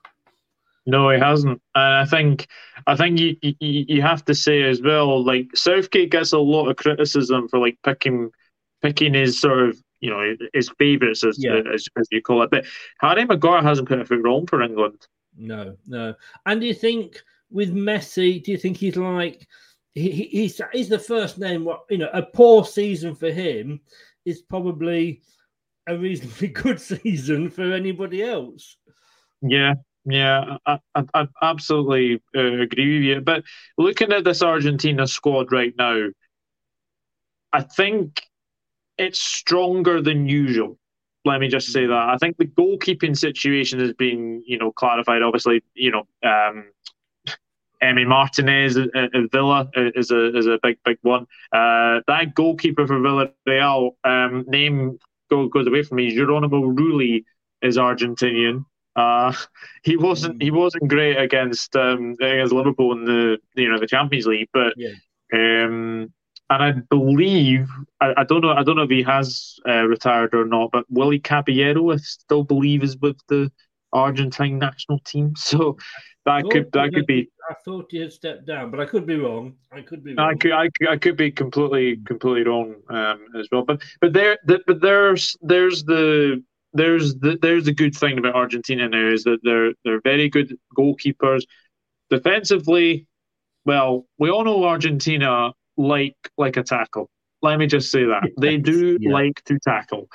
[0.88, 2.48] No, he hasn't, and I think
[2.88, 5.24] I think you, you you have to say as well.
[5.24, 8.32] Like Southgate gets a lot of criticism for like picking
[8.82, 11.62] picking his sort of you know his favourites as, Yeah.
[11.74, 12.52] as as you call it.
[12.52, 12.66] But
[13.00, 15.06] Harry Maguire hasn't put anything wrong for England.
[15.38, 16.16] No, no.
[16.46, 19.48] And do you think with Messi, do you think he's like
[19.94, 21.66] he, he- he's he's the first name?
[21.66, 23.82] What you know, a poor season for him
[24.26, 25.22] is probably
[25.88, 28.78] a reasonably good season for anybody else.
[29.42, 33.22] Yeah, yeah, I, I, I absolutely uh, agree with you.
[33.22, 33.44] But
[33.78, 36.10] looking at this Argentina squad right now,
[37.54, 38.22] I think
[39.00, 40.78] it's stronger than usual.
[41.26, 42.10] Let me just say that.
[42.10, 45.22] I think the goalkeeping situation has been, you know, clarified.
[45.22, 46.72] Obviously, you know, um,
[47.84, 51.24] Emi Martinez at, at Villa is a is a big big one.
[51.52, 56.14] Uh, that goalkeeper for Villarreal um, name go, goes away from me.
[56.14, 57.24] Geronimo Rulli
[57.62, 58.66] is Argentinian.
[58.96, 59.34] Uh,
[59.84, 64.26] he wasn't he wasn't great against um, against Liverpool in the you know the Champions
[64.26, 64.94] League, but Yeah.
[65.34, 66.14] um,
[66.50, 67.70] and I believe
[68.02, 70.86] I, I don't know I don't know if he has uh, retired or not, but
[70.90, 73.52] Willy Caballero I still believe is with the
[73.94, 75.34] Argentine national team.
[75.38, 75.78] So
[76.26, 79.08] that Oh, could that could be I thought he had stepped down, but I could
[79.08, 79.56] be wrong.
[79.72, 83.48] I could be I could, I could, I could be completely, completely wrong um, as
[83.52, 83.64] well.
[83.64, 88.36] But, but there, the, but there's, there's the, there's the, there's the good thing about
[88.36, 91.42] Argentina now is that they're, they're very good goalkeepers.
[92.12, 93.08] Defensively,
[93.66, 97.10] well, we all know Argentina like, like a tackle.
[97.42, 100.10] Let me just say that they do like to tackle.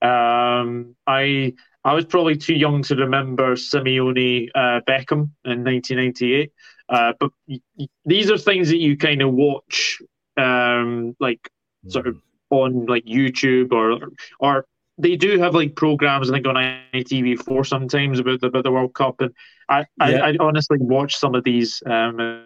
[0.00, 1.54] Um, I,
[1.84, 6.52] I was probably too young to remember Simeone uh, Beckham in 1998.
[6.88, 10.00] Uh, but y- y- these are things that you kind of watch,
[10.36, 11.50] um, like
[11.88, 12.16] sort of
[12.50, 13.98] on like YouTube or
[14.40, 14.66] or
[14.98, 18.94] they do have like programs I think on ITV4 sometimes about the about the World
[18.94, 19.32] Cup, and
[19.68, 20.24] I I, Yeah.
[20.24, 22.44] I honestly watch some of these um,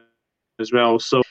[0.59, 0.99] as well.
[0.99, 1.23] So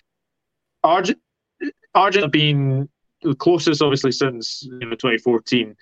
[1.93, 2.89] Argent have been
[3.21, 5.75] the closest, obviously, since you know 2014.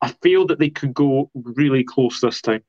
[0.00, 2.64] I feel that they could go really close this time.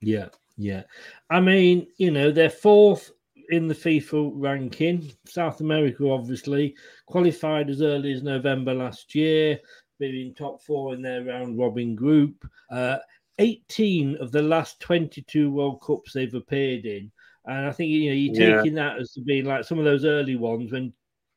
[0.00, 0.82] Yeah, yeah.
[1.30, 3.12] I mean, you know, they're fourth
[3.50, 5.12] in the FIFA ranking.
[5.24, 6.74] South America, obviously,
[7.06, 9.60] qualified as early as November last year,
[10.00, 12.44] being top four in their round robin group.
[12.70, 12.98] Uh,
[13.38, 17.10] 18 of the last 22 World Cups they've appeared in.
[17.46, 18.56] And I think, you know, you're Yeah.
[18.56, 20.92] taking that as being like some of those early ones when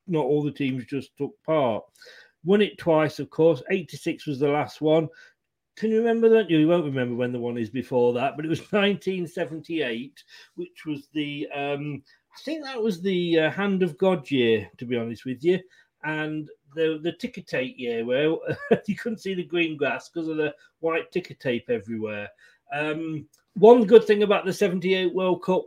[0.07, 1.83] not all the teams just took part.
[2.43, 3.61] Won it twice, of course.
[3.69, 5.07] 86 was the last one.
[5.75, 6.49] Can you remember that?
[6.49, 10.23] You won't remember when the one is before that, but it was 1978,
[10.55, 12.03] which was the, um,
[12.35, 15.59] I think that was the uh, Hand of God year, to be honest with you.
[16.03, 18.35] And the the ticker tape year where
[18.87, 22.29] you couldn't see the green grass because of the white ticker tape everywhere.
[22.73, 25.65] Um, one good thing about the 78 World Cup,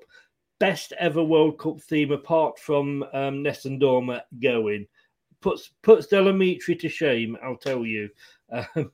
[0.59, 4.87] best ever World Cup theme apart from um, Nessun Dorma going.
[5.41, 8.09] Puts puts Del Amitri to shame, I'll tell you.
[8.51, 8.91] Um,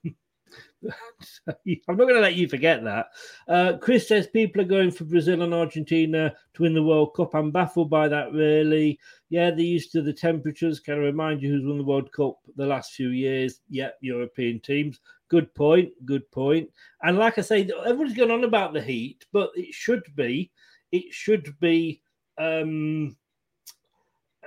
[0.89, 3.07] I'm not going to let you forget that.
[3.47, 7.35] Uh, Chris says people are going for Brazil and Argentina to win the World Cup.
[7.35, 8.99] I'm baffled by that, really.
[9.29, 10.81] Yeah, they're used to the temperatures.
[10.81, 13.61] Can I remind you who's won the World Cup the last few years?
[13.69, 15.01] Yeah, European teams.
[15.29, 15.91] Good point.
[16.05, 16.71] Good point.
[17.03, 20.51] And like I say, everyone's going on about the heat, but it should be,
[20.93, 22.03] it should be,
[22.39, 23.17] um,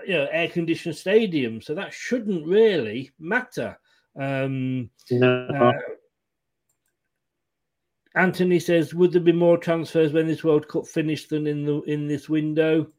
[0.06, 1.62] you know, air conditioned stadium.
[1.62, 3.78] So that shouldn't really matter.
[4.20, 5.48] Um, No.
[5.48, 5.72] uh,
[8.16, 11.82] Anthony says, "Would there be more transfers when this World Cup finished than in the
[11.82, 12.92] in this window?"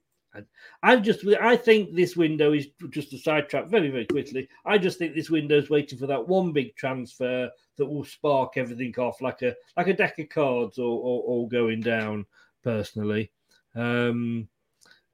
[0.82, 4.48] I- just, I think this window is just a sidetrack very, very quickly.
[4.64, 8.56] I just think this window is waiting for that one big transfer that will spark
[8.56, 12.26] everything off, like a like a deck of cards, or or, or going down.
[12.64, 13.30] Personally,
[13.74, 14.48] um,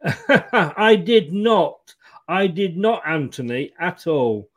[0.28, 1.94] I did not,
[2.28, 4.48] I did not, Anthony, at all.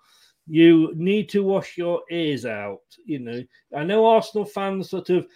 [0.48, 2.82] You need to wash your ears out.
[3.06, 3.44] You know,
[3.76, 5.28] I know Arsenal fans sort of,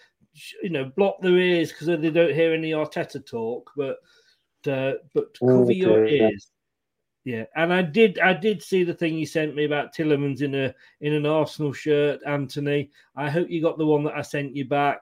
[0.62, 3.98] you know, block their ears because they don't hear any Arteta talk, but
[4.68, 6.30] uh, but cover your Okay, yeah.
[6.30, 6.52] ears.
[7.24, 10.56] Yeah, and I did I did see the thing you sent me about Tielemans in
[10.56, 12.90] a in an Arsenal shirt, Anthony.
[13.18, 15.02] I hope you got the one that I sent you back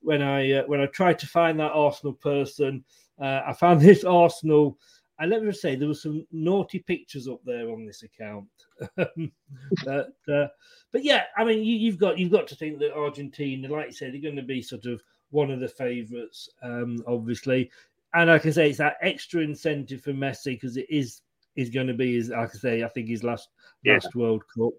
[0.00, 2.84] when I uh, when I tried to find that Arsenal person.
[3.20, 4.78] Uh, I found this Arsenal
[5.18, 8.48] I let me say there were some naughty pictures up there on this account.
[8.96, 10.46] but, uh,
[10.90, 13.92] but yeah, I mean, you, have got you've got to think that Argentina, like you
[13.92, 15.00] said, they're going to be sort of
[15.30, 17.70] one of the favourites, um, obviously.
[18.12, 21.20] And like I say, it's that extra incentive for Messi because it is
[21.54, 23.48] is going to be his, like I say, I think his last
[23.84, 23.94] yeah.
[23.94, 24.74] last World Cup.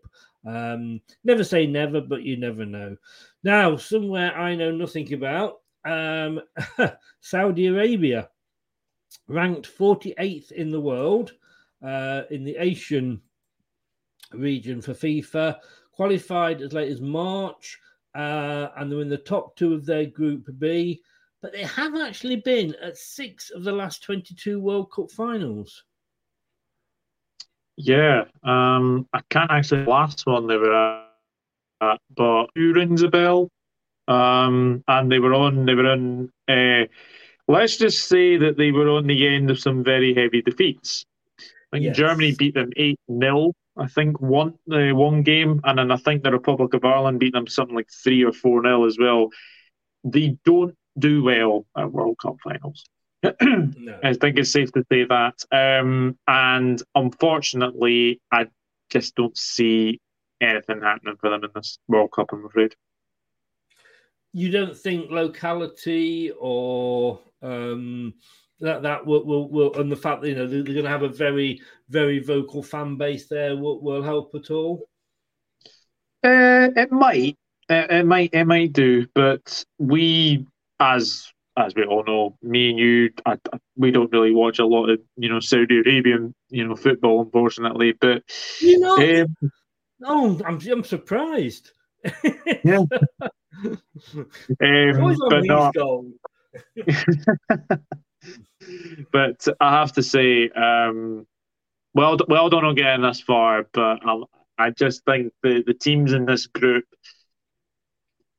[0.46, 2.98] Um, never say never, but you never know.
[3.44, 6.42] Now, somewhere I know nothing about, um,
[7.22, 8.30] Saudi Arabia,
[9.28, 11.34] ranked 48th in the world
[11.84, 13.22] uh, in the Asian
[14.34, 15.58] region for FIFA,
[15.92, 17.80] qualified as late as March,
[18.16, 21.02] uh, and they're in the top two of their Group B.
[21.42, 25.84] But they have actually been at six of the last 22 World Cup finals.
[27.78, 31.04] Yeah, um, I can't actually last one they were
[31.82, 33.52] at, but who rings a bell?
[34.08, 35.66] Um, and they were on.
[35.66, 36.32] They were on.
[36.48, 36.86] Uh,
[37.48, 41.06] let's just say that they were on the end of some very heavy defeats.
[41.40, 41.98] I think yes.
[41.98, 46.24] Germany beat them eight 0 I think one uh, one game, and then I think
[46.24, 49.30] the Republic of Ireland beat them something like three or four 0 as well.
[50.04, 52.86] They don't do well at World Cup finals
[53.42, 54.00] no.
[54.04, 55.44] I think it's safe to say that.
[55.52, 58.48] Um, and unfortunately, I
[58.90, 60.00] just don't see
[60.42, 62.76] anything happening for them in this World Cup, I'm afraid.
[64.36, 68.14] You don't think locality or um,
[68.60, 71.04] that that will, will, will, and the fact that you know they're, going to have
[71.04, 74.90] a very very vocal fan base there will, will help at all?
[76.22, 77.38] Uh, it might,
[77.70, 80.46] it, it might, it might do, but we
[80.82, 84.66] as as we all know, me and you, I, I, we don't really watch a
[84.66, 87.94] lot of you know Saudi Arabian you know football, unfortunately.
[87.94, 88.24] But
[88.60, 89.52] you know, um,
[90.02, 91.72] no, I'm I'm surprised.
[92.64, 92.84] yeah,
[94.18, 95.76] um, but not.
[99.12, 101.28] but I have to say, um,
[101.94, 103.68] well, well done on getting this far.
[103.72, 104.22] But I,
[104.58, 106.86] I just think the the teams in this group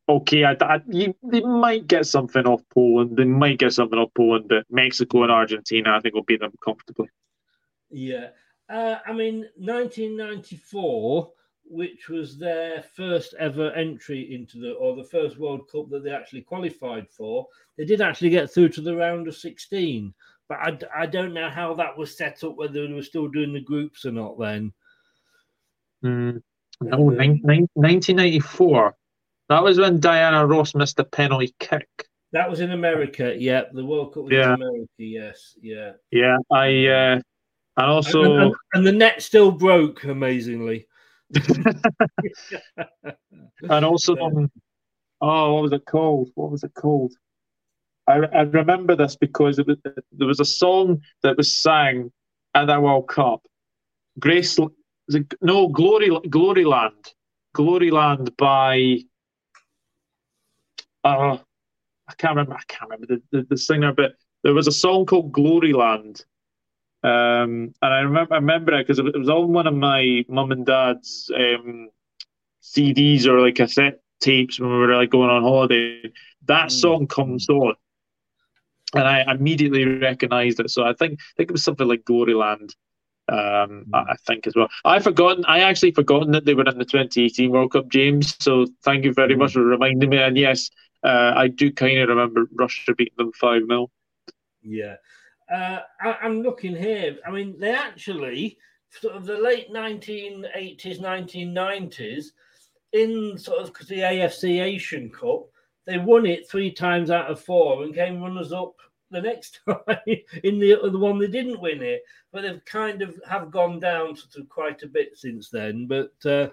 [0.08, 3.16] okay, I, I, you, they might get something off Poland.
[3.16, 6.52] They might get something off Poland, but Mexico and Argentina, I think, will beat them
[6.64, 7.08] comfortably.
[7.90, 8.28] Yeah.
[8.68, 11.32] Uh, I mean, 1994,
[11.68, 16.10] which was their first ever entry into the, or the first World Cup that they
[16.10, 17.46] actually qualified for,
[17.76, 20.14] they did actually get through to the round of 16.
[20.48, 23.52] But I, I don't know how that was set up, whether they were still doing
[23.52, 24.72] the groups or not then.
[26.04, 26.42] Mm,
[26.80, 28.96] no, 1994.
[29.48, 31.88] That was when Diana Ross missed a penalty kick.
[32.32, 33.34] That was in America.
[33.36, 34.54] Yeah, the World Cup was yeah.
[34.54, 34.86] in America.
[34.98, 35.92] Yes, yeah.
[36.10, 37.20] Yeah, I uh,
[37.76, 40.86] and also and, and, and the net still broke amazingly.
[43.70, 44.50] and also, um,
[45.20, 46.30] oh, what was it called?
[46.34, 47.12] What was it called?
[48.06, 49.78] I, I remember this because was,
[50.12, 52.12] there was a song that was sang
[52.54, 53.46] at that World Cup.
[54.18, 54.58] Grace,
[55.42, 57.12] no, Glory, Gloryland,
[57.56, 58.98] Gloryland by
[61.04, 61.38] uh,
[62.08, 62.54] I can't remember.
[62.54, 66.24] I can't remember the, the, the singer, but there was a song called Gloryland.
[67.06, 70.50] Um, and I remember, I remember it because it was on one of my mum
[70.50, 71.88] and dad's um,
[72.60, 76.12] CDs or like cassette tapes when we were like going on holiday.
[76.46, 76.72] That mm.
[76.72, 77.74] song comes on,
[78.92, 80.70] and I immediately recognised it.
[80.70, 82.74] So I think I think it was something like Gloryland.
[83.28, 83.94] Um, mm.
[83.94, 84.68] I think as well.
[84.84, 85.44] I forgotten.
[85.44, 88.36] I actually forgotten that they were in the 2018 World Cup, James.
[88.40, 89.38] So thank you very mm.
[89.38, 90.18] much for reminding me.
[90.18, 90.70] And yes,
[91.04, 93.90] uh, I do kind of remember Russia beating them 5 0.
[94.62, 94.96] Yeah.
[95.52, 97.18] Uh, I, am looking here.
[97.26, 98.58] I mean, they actually,
[98.90, 102.26] sort of the late 1980s, 1990s,
[102.92, 105.46] in sort of the AFC Asian Cup,
[105.86, 108.74] they won it three times out of four and came runners up
[109.10, 109.98] the next time
[110.42, 112.02] in the the one they didn't win it.
[112.32, 115.86] But they've kind of have gone down sort of quite a bit since then.
[115.86, 116.48] But uh,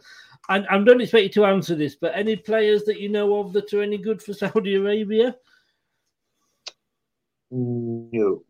[0.49, 3.53] and I don't expect you to answer this, but any players that you know of
[3.53, 5.35] that are any good for Saudi Arabia?
[7.51, 8.43] No.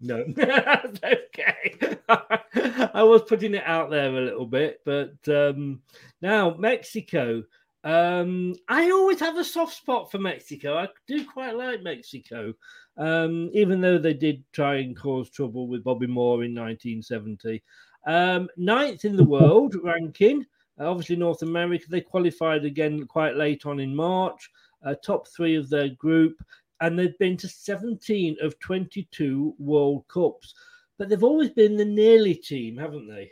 [0.00, 1.96] No, okay.
[2.08, 5.82] I was putting it out there a little bit, but um,
[6.22, 7.42] now Mexico.
[7.84, 10.76] Um, I always have a soft spot for Mexico.
[10.76, 12.52] I do quite like Mexico,
[12.96, 17.62] um, even though they did try and cause trouble with Bobby Moore in 1970.
[18.06, 20.44] Um, ninth in the world ranking.
[20.80, 24.50] Uh, obviously, North America, they qualified again quite late on in March,
[24.84, 26.36] uh, top three of their group,
[26.80, 30.54] and they've been to 17 of 22 World Cups.
[30.98, 33.30] But they've always been the nearly team, haven't they?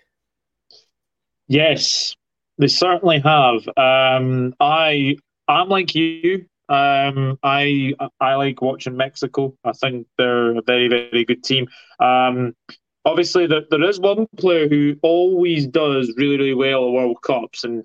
[1.48, 2.14] Yes,
[2.58, 3.66] they certainly have.
[3.76, 5.16] Um, I
[5.48, 6.46] I'm like you.
[6.68, 9.56] Um, I I like watching Mexico.
[9.64, 11.68] I think they're a very very good team.
[12.00, 12.54] Um,
[13.04, 17.64] obviously there, there is one player who always does really really well at World Cups,
[17.64, 17.84] and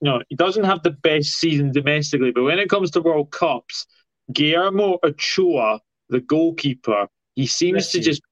[0.00, 3.30] you know he doesn't have the best season domestically, but when it comes to World
[3.30, 3.86] Cups,
[4.32, 8.22] Guillermo Ochoa, the goalkeeper, he seems to just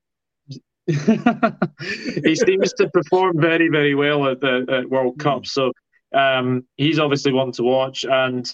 [0.87, 5.21] he seems to perform very very well at the at World mm.
[5.21, 5.47] Cup.
[5.47, 5.73] So
[6.15, 8.53] um, he's obviously one to watch, and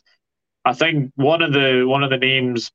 [0.65, 2.71] I think one of the one of the names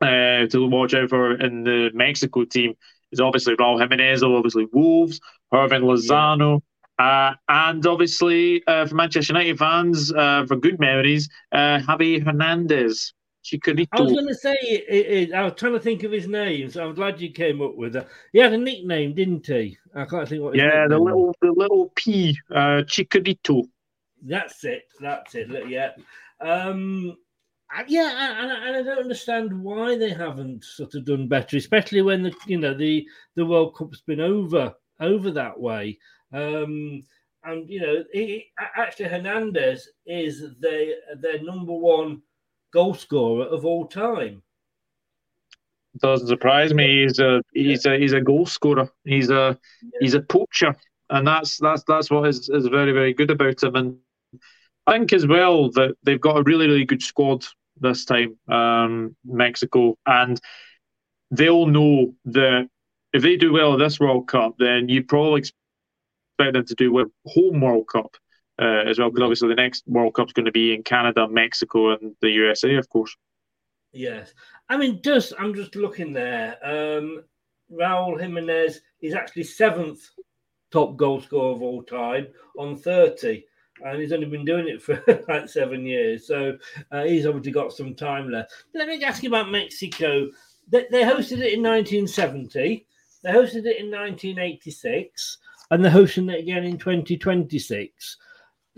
[0.00, 2.74] uh, to watch out for in the Mexico team
[3.12, 5.20] is obviously Raul Jimenez, obviously Wolves,
[5.52, 6.60] Hirving Lozano.
[6.98, 13.14] Uh, and obviously, uh, for Manchester United fans, uh, for good memories, uh, Javi Hernandez.
[13.48, 13.88] Chicharito.
[13.92, 16.70] I was going to say, it, it, I was trying to think of his name,
[16.70, 18.06] so I'm glad you came up with it.
[18.32, 19.78] He had a nickname, didn't he?
[19.94, 20.54] I can't think what.
[20.54, 23.64] yeah, the little, the little P, uh, Chicharito.
[24.22, 24.84] That's it.
[25.00, 25.48] That's it.
[25.68, 25.92] Yeah.
[26.40, 27.16] Um,
[27.86, 32.22] yeah, and, and I don't understand why they haven't sort of done better, especially when
[32.22, 35.98] the you know the the World Cup's been over over that way.
[36.32, 37.02] Um,
[37.44, 38.46] and you know, he,
[38.76, 42.22] actually Hernandez is their their number one
[42.72, 44.42] goal scorer of all time.
[46.00, 47.02] Doesn't surprise me.
[47.02, 48.90] He's a he's a he's a goal scorer.
[49.04, 49.58] He's a
[50.00, 50.76] he's a poacher,
[51.10, 53.74] and that's that's that's what is, is very very good about him.
[53.74, 53.96] And
[54.86, 57.44] I think as well that they've got a really really good squad
[57.80, 60.40] this time, um, Mexico, and
[61.30, 62.68] they'll know that
[63.12, 66.92] if they do well at this World Cup, then you probably expect them to do
[66.92, 68.16] well home World Cup
[68.60, 71.92] uh, as well, because obviously the next World Cup's going to be in Canada, Mexico,
[71.92, 73.16] and the USA, of course.
[73.92, 74.34] Yes,
[74.68, 76.56] I mean, just I'm just looking there.
[76.62, 77.24] Um,
[77.72, 80.08] Raul Jimenez is actually seventh
[80.70, 82.28] top goal scorer of all time
[82.58, 83.42] on 30
[83.84, 86.26] and he's only been doing it for like seven years.
[86.26, 86.58] So
[86.90, 88.52] uh, he's obviously got some time left.
[88.74, 90.28] Let me ask you about Mexico.
[90.68, 92.86] They, they, hosted it in 1970,
[93.22, 95.38] they hosted it in 1986,
[95.70, 98.16] and they're hosting it again in 2026.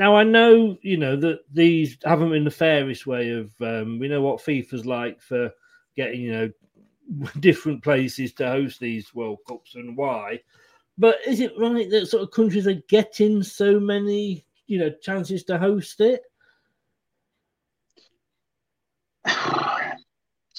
[0.00, 3.52] Now I know you know that these haven't been the fairest way of.
[3.60, 5.50] Um, we know what FIFA's like for
[5.94, 6.50] getting you know
[7.40, 10.40] different places to host these World Cups and why.
[10.96, 15.44] But is it right that sort of countries are getting so many you know chances
[15.44, 16.22] to host it?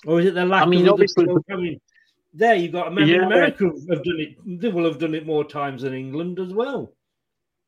[0.05, 0.61] or is it the lack?
[0.61, 1.81] I mean, of obviously, I mean,
[2.31, 3.11] there you got America.
[3.11, 3.25] Yeah.
[3.25, 4.61] America have done it.
[4.61, 6.93] They will have done it more times than England as well.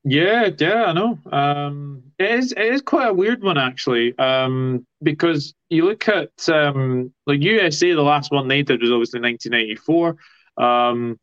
[0.05, 1.17] Yeah, yeah, I know.
[1.31, 6.31] Um, it is it is quite a weird one actually, um, because you look at
[6.49, 10.17] um, like USA, the last one they did was obviously 1994.
[10.57, 11.19] Um,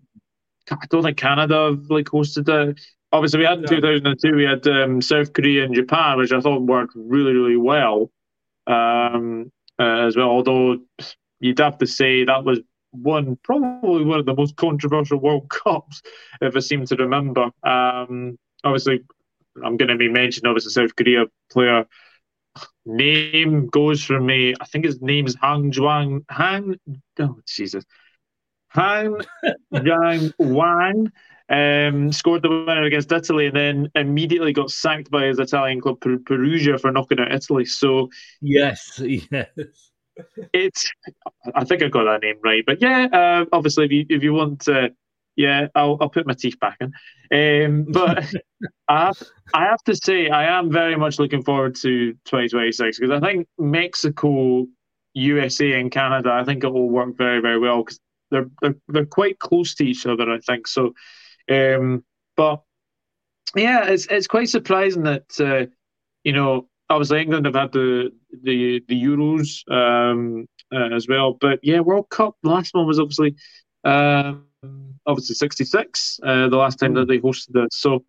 [0.71, 2.81] I don't think Canada like hosted it
[3.13, 6.63] obviously we had in 2002 we had um, South Korea and Japan, which I thought
[6.63, 8.11] worked really really well
[8.67, 10.29] um, uh, as well.
[10.29, 10.79] Although
[11.41, 12.61] you'd have to say that was
[12.93, 16.03] one probably one of the most controversial World Cups
[16.41, 17.51] if I seem to remember.
[17.63, 19.01] Um, obviously,
[19.65, 21.87] I'm going to be mentioning obviously South Korea player
[22.87, 24.55] name goes from me.
[24.61, 26.77] I think his name is Hang Juan Hang.
[27.19, 27.85] Oh Jesus,
[28.69, 29.17] Han
[29.71, 31.13] Yang Wang.
[31.49, 36.01] Um, scored the winner against Italy and then immediately got sacked by his Italian club
[36.01, 37.65] Perugia for knocking out Italy.
[37.65, 38.09] So
[38.41, 39.49] yes, yes,
[40.53, 40.93] it's.
[41.53, 44.33] I think I got that name right, but yeah, uh, obviously if you if you
[44.33, 44.91] want, to,
[45.41, 46.93] yeah, I'll I'll put my teeth back in.
[47.33, 48.31] Um, but
[48.89, 49.23] I have
[49.55, 53.49] I have to say I am very much looking forward to 2026 because I think
[53.59, 54.67] Mexico,
[55.15, 59.07] USA, and Canada I think it will work very very well because they're, they're they're
[59.07, 60.31] quite close to each other.
[60.31, 60.93] I think so.
[61.51, 62.05] Um,
[62.37, 62.63] but
[63.57, 65.67] yeah, it's it's quite surprising that uh,
[66.23, 68.11] you know obviously England have had the
[68.43, 72.37] the the Euros um, uh, as well, but yeah, World Cup.
[72.43, 73.37] Last one was obviously
[73.85, 74.50] um,
[75.07, 77.73] obviously '66, uh, the last time that they hosted it.
[77.73, 78.05] So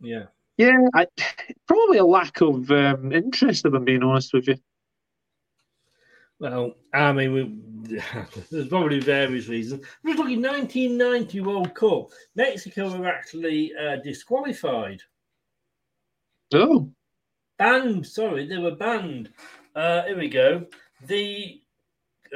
[0.00, 0.24] yeah,
[0.56, 1.06] yeah, I,
[1.66, 4.56] probably a lack of um, interest, if I'm being honest with you.
[6.38, 7.98] Well, I mean, we,
[8.50, 9.84] there's probably various reasons.
[10.02, 12.10] We're talking 1990 World Cup.
[12.34, 15.02] Mexico were actually uh, disqualified.
[16.52, 16.90] Oh.
[17.58, 18.06] Banned.
[18.06, 19.30] Sorry, they were banned.
[19.74, 20.66] Uh, here we go.
[21.06, 21.60] The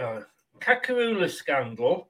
[0.00, 0.20] uh,
[0.60, 2.08] Cachirules scandal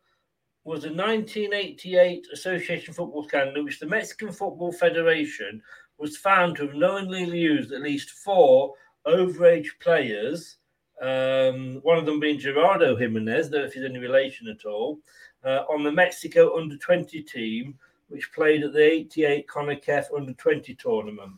[0.65, 5.63] was a 1988 Association football scandal, in which the Mexican Football Federation
[5.99, 8.75] was found to have knowingly used at least four
[9.07, 10.59] overage players
[11.01, 14.99] um, one of them being Gerardo Jimenez, though if he's any relation at all,
[15.45, 20.75] uh, on the Mexico under 20 team, which played at the 88 CONCACAF under 20
[20.75, 21.33] tournament.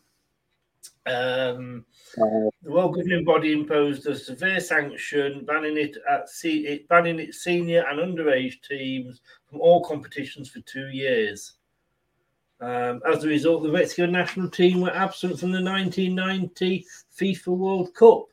[1.05, 1.85] Um,
[2.15, 7.43] the World Governing Body imposed a severe sanction banning it at se- it, banning its
[7.43, 11.53] senior and underage teams from all competitions for two years.
[12.61, 16.85] Um, as a result, the Mexico national team were absent from the 1990
[17.19, 18.27] FIFA World Cup.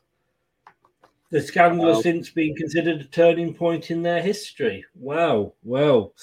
[1.30, 1.94] The scandal Wow.
[1.94, 4.84] has since been considered a turning point in their history.
[4.94, 6.14] Wow, well,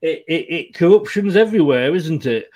[0.00, 2.50] it, it, it corruption's everywhere, isn't it?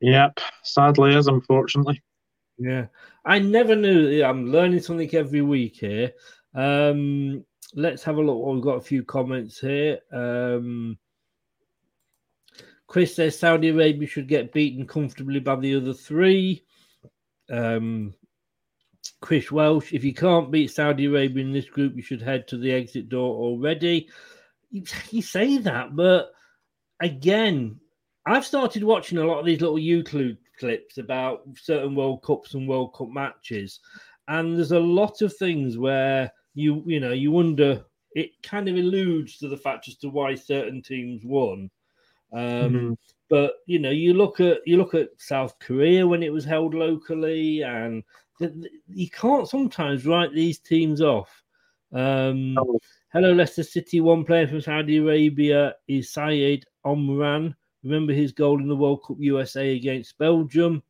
[0.00, 2.02] Yep, sadly is unfortunately.
[2.58, 2.86] Yeah,
[3.24, 4.22] I never knew.
[4.22, 6.12] I'm learning something every week here.
[6.54, 7.44] Um,
[7.74, 8.44] let's have a look.
[8.44, 9.98] We've got a few comments here.
[10.12, 10.98] Um,
[12.86, 16.64] Chris says Saudi Arabia should get beaten comfortably by the other three.
[17.50, 18.14] Um,
[19.20, 22.56] Chris Welsh, if you can't beat Saudi Arabia in this group, you should head to
[22.56, 24.08] the exit door already.
[24.70, 26.30] You, you say that, but
[27.00, 27.78] again,
[28.28, 32.68] I've started watching a lot of these little YouTube clips about certain World Cups and
[32.68, 33.80] World Cup matches,
[34.28, 38.76] and there's a lot of things where you you know you wonder it kind of
[38.76, 41.70] alludes to the fact as to why certain teams won.
[42.32, 42.96] Um, Mhm.
[43.30, 46.74] But you know, you look at you look at South Korea when it was held
[46.74, 48.02] locally, and
[48.38, 51.42] th- th- you can't sometimes write these teams off.
[51.92, 52.56] Um,
[53.12, 54.00] Hello, Leicester City.
[54.02, 57.54] One player from Saudi Arabia is Syed Omran.
[57.84, 60.82] Remember his goal in the World Cup USA against Belgium?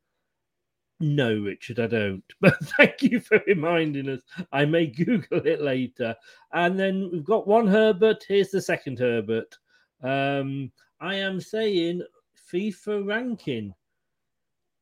[0.99, 2.23] No, Richard, I don't.
[2.41, 4.21] But thank you for reminding us.
[4.51, 6.15] I may Google it later.
[6.51, 8.25] And then we've got one Herbert.
[8.27, 9.57] Here's the second Herbert.
[10.03, 12.03] Um, I am saying
[12.51, 13.73] FIFA ranking.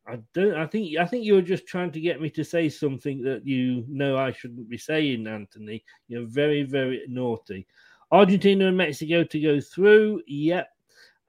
[0.08, 0.55] I don't.
[0.55, 0.97] I think.
[0.97, 4.18] I think you were just trying to get me to say something that you know
[4.18, 5.84] I shouldn't be saying, Anthony.
[6.08, 7.68] You're very, very naughty.
[8.12, 10.22] Argentina and Mexico to go through.
[10.28, 10.70] Yep.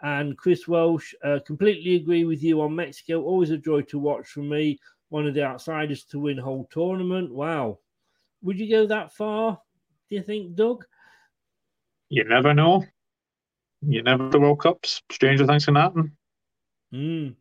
[0.03, 3.23] And Chris Welsh, uh, completely agree with you on Mexico.
[3.23, 4.79] Always a joy to watch for me.
[5.09, 7.33] One of the outsiders to win whole tournament.
[7.33, 7.79] Wow.
[8.43, 9.61] Would you go that far?
[10.09, 10.85] Do you think, Doug?
[12.11, 12.85] You never know.
[13.83, 15.03] You never know the World Cups.
[15.11, 16.17] Stranger things can happen.
[16.93, 17.35] Mm.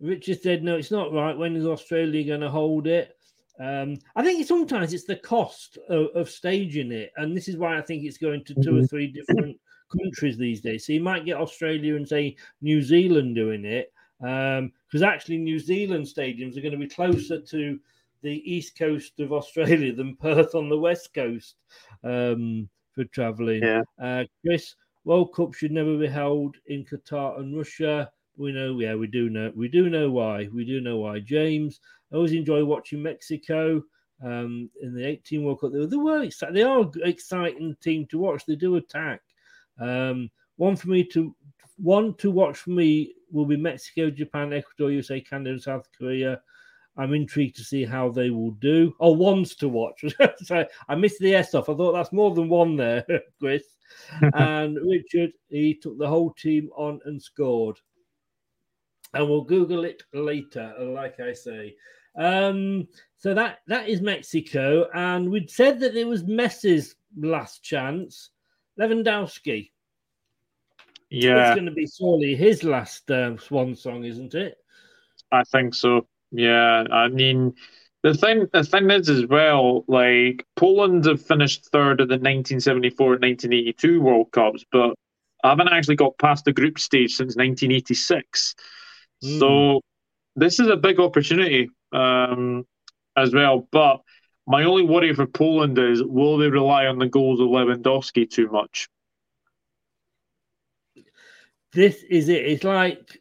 [0.00, 1.36] Richard said, no, it's not right.
[1.36, 3.16] When is Australia going to hold it?
[3.60, 7.12] Um, I think sometimes it's the cost of, of staging it.
[7.16, 8.90] And this is why I think it's going to 2 or Mhm.
[8.90, 9.60] three different
[10.00, 10.86] countries these days.
[10.86, 13.92] So you might get Australia and say New Zealand doing it.
[14.20, 17.78] Because actually, New Zealand stadiums are going to be closer to
[18.22, 21.56] the east coast of Australia than Perth on the west coast
[22.04, 23.62] um, for traveling.
[23.62, 23.82] Yeah.
[24.00, 24.74] Uh, Chris,
[25.04, 28.10] World Cup should never be held in Qatar and Russia.
[28.36, 30.48] We know, yeah, we do know, we do know why.
[30.52, 31.18] We do know why.
[31.18, 31.80] James,
[32.12, 33.82] I always enjoy watching Mexico
[34.22, 35.72] um, in the 18 World Cup.
[35.72, 36.30] They, were, they were.
[36.52, 38.46] They are exciting team to watch.
[38.46, 39.20] They do attack.
[39.80, 41.34] Um, one for me to
[41.76, 46.40] one to watch for me will be Mexico, Japan, Ecuador, USA, Canada, and South Korea.
[46.96, 48.94] I'm intrigued to see how they will do.
[49.00, 50.04] Oh, ones to watch.
[50.44, 51.70] so I missed the S off.
[51.70, 53.04] I thought that's more than one there,
[53.40, 53.64] Chris.
[54.34, 57.78] and Richard, he took the whole team on and scored.
[59.14, 61.74] And we'll Google it later, like I say.
[62.16, 68.30] Um, so that that is Mexico, and we'd said that it was Messi's last chance.
[68.78, 69.70] Lewandowski.
[71.10, 71.50] Yeah.
[71.50, 74.56] It's going to be surely his last um, swan song, isn't it?
[75.30, 76.06] I think so.
[76.30, 77.54] Yeah, I mean,
[78.02, 83.14] the thing the thing is as well, like Poland have finished third at the 1974
[83.14, 84.94] and 1982 World Cups, but
[85.44, 88.54] I haven't actually got past the group stage since 1986.
[89.22, 89.80] So
[90.34, 92.64] this is a big opportunity um,
[93.16, 93.68] as well.
[93.70, 94.00] But
[94.46, 98.48] my only worry for Poland is will they rely on the goals of Lewandowski too
[98.50, 98.88] much?
[101.72, 102.44] This is it.
[102.44, 103.20] It's like,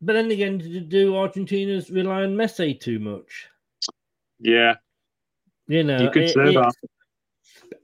[0.00, 3.48] but then again, do- Argentina's rely on Messi too much?
[4.38, 4.76] Yeah,
[5.66, 6.72] You know, you could it- say that.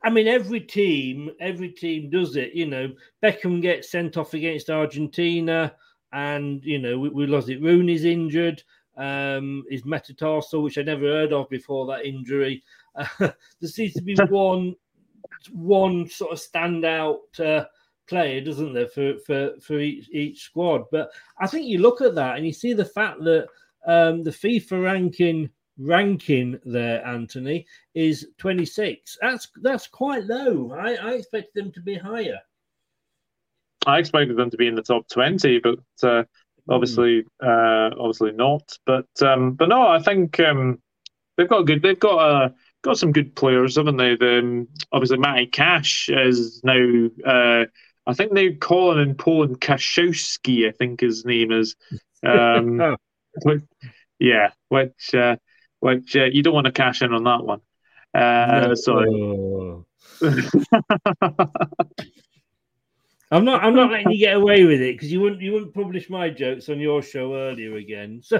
[0.03, 2.55] I mean, every team, every team does it.
[2.55, 5.75] You know, Beckham gets sent off against Argentina,
[6.13, 7.61] and you know we, we lost it.
[7.61, 8.63] Rooney's injured.
[8.97, 12.63] Um, his metatarsal, which I never heard of before that injury.
[13.19, 14.75] There seems to be one,
[15.53, 17.65] one sort of standout uh,
[18.07, 20.85] player, doesn't there, for for for each, each squad?
[20.91, 23.49] But I think you look at that and you see the fact that
[23.87, 29.19] um, the FIFA ranking ranking there, Anthony, is 26.
[29.21, 30.73] That's that's quite low.
[30.73, 32.39] I, I expected them to be higher.
[33.87, 36.25] I expected them to be in the top twenty, but uh,
[36.69, 38.77] obviously, uh, obviously not.
[38.85, 40.83] But um, but no, I think um,
[41.37, 41.83] they've got good.
[41.83, 42.49] They've got uh,
[42.87, 44.17] got some good players, haven't they?
[44.17, 47.09] The, um, obviously, Matty Cash is now.
[47.25, 47.67] Uh,
[48.07, 50.69] I think they call him in Poland Kaszowski.
[50.69, 51.77] I think his name is.
[52.25, 52.97] Um, Oh.
[53.43, 53.63] which,
[54.19, 55.37] Yeah, which uh,
[55.81, 57.61] which uh, you don't want to cash in on that one.
[58.15, 58.75] Uh, No.
[58.75, 59.87] so
[63.31, 63.65] I'm not.
[63.65, 65.43] I'm not letting you get away with it because you wouldn't.
[65.43, 68.23] You wouldn't publish my jokes on your show earlier again.
[68.25, 68.39] So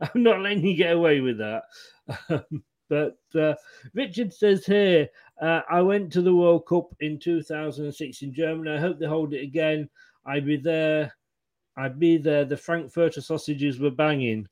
[0.00, 1.62] I'm not letting you get away with that.
[2.88, 3.54] But uh,
[3.94, 5.08] Richard says here,
[5.40, 8.70] uh, I went to the World Cup in 2006 in Germany.
[8.70, 9.88] I hope they hold it again.
[10.24, 11.12] I'd be there.
[11.76, 12.44] I'd be there.
[12.44, 14.48] The Frankfurter sausages were banging.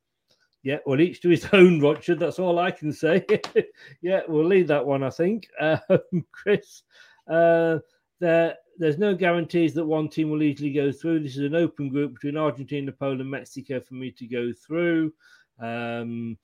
[0.63, 2.19] Yeah, well, each to his own, Richard.
[2.19, 3.25] That's all I can say.
[4.03, 5.49] yeah, we'll leave that one, I think.
[5.61, 6.83] Um, Chris,
[7.29, 7.79] uh,
[8.21, 11.21] there, there's no guarantees that one team will easily go through.
[11.21, 15.13] This is an open group between Argentina, Poland, Mexico for me to go through.
[15.61, 16.37] Um,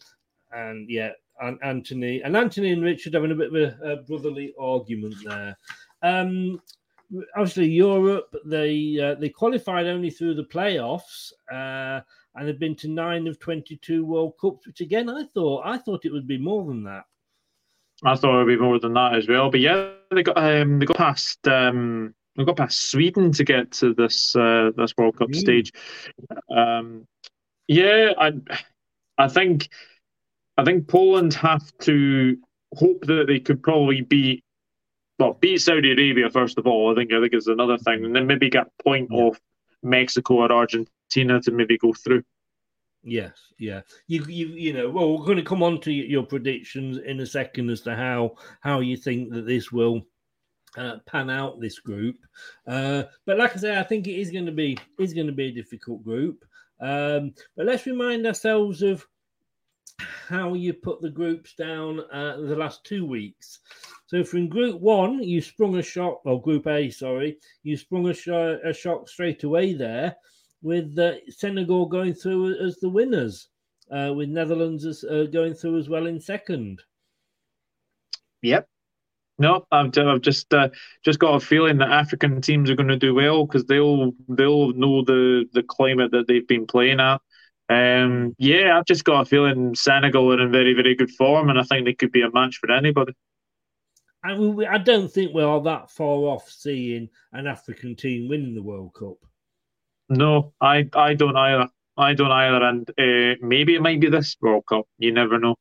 [0.53, 4.55] and yeah, and Anthony and Anthony and Richard having a bit of a, a brotherly
[4.59, 5.57] argument there.
[6.03, 6.61] Um,
[7.37, 11.33] obviously, Europe they uh, they qualified only through the playoffs.
[11.53, 12.01] Uh,
[12.37, 16.05] and have been to nine of 22 World Cups, which again I thought I thought
[16.05, 17.05] it would be more than that.
[18.05, 19.51] I thought it would be more than that as well.
[19.51, 23.73] But yeah, they got um, they got past um, they got past Sweden to get
[23.73, 25.73] to this uh, this World Cup stage.
[26.55, 27.07] Um,
[27.67, 28.33] yeah, I
[29.19, 29.69] I think
[30.61, 32.37] I think Poland have to
[32.77, 34.45] hope that they could probably beat
[35.19, 36.93] well beat Saudi Arabia first of all.
[36.93, 39.41] I think I think is another thing, and then maybe get a point off
[39.83, 42.25] Mexico or Argentina to maybe go through.
[43.03, 43.81] Yes, yeah.
[44.07, 47.27] You you you know, well, we're going to come on to your predictions in a
[47.27, 50.03] second as to how how you think that this will
[50.77, 52.17] uh, pan out this group.
[52.67, 55.33] Uh, but like I say, I think it is going to be is going to
[55.33, 56.45] be a difficult group.
[56.81, 59.07] Um, but let's remind ourselves of
[60.29, 63.61] how you put the groups down uh, the last two weeks.
[64.07, 68.09] So, for in Group One, you sprung a shock, or Group A, sorry, you sprung
[68.09, 70.17] a, sh- a shock straight away there,
[70.63, 73.49] with uh, Senegal going through as the winners,
[73.91, 76.83] uh, with Netherlands as, uh, going through as well in second.
[78.43, 78.69] Yep.
[79.39, 80.69] No, I've, I've just uh,
[81.03, 84.75] just got a feeling that African teams are going to do well because they'll they'll
[84.75, 87.23] know the the climate that they've been playing at.
[87.71, 91.59] Um, yeah, I've just got a feeling Senegal are in very very good form, and
[91.59, 93.13] I think they could be a match for anybody.
[94.25, 98.29] I, mean, we- I don't think we are that far off seeing an African team
[98.29, 99.17] winning the World Cup.
[100.09, 101.69] No, I I don't either.
[101.97, 104.87] I don't either, and uh, maybe it might be this World Cup.
[104.99, 105.55] You never know.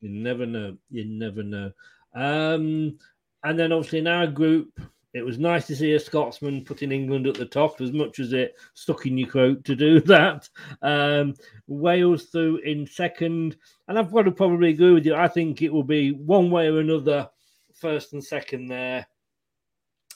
[0.00, 0.76] You never know.
[0.90, 1.72] You never know.
[2.14, 2.98] Um,
[3.44, 4.78] and then obviously in our group,
[5.18, 8.32] it was nice to see a Scotsman putting England at the top, as much as
[8.32, 10.48] it stuck in your throat to do that.
[10.82, 11.34] Um,
[11.66, 13.56] Wales through in second,
[13.88, 15.14] and I've got to probably agree with you.
[15.14, 17.28] I think it will be one way or another,
[17.74, 19.06] first and second there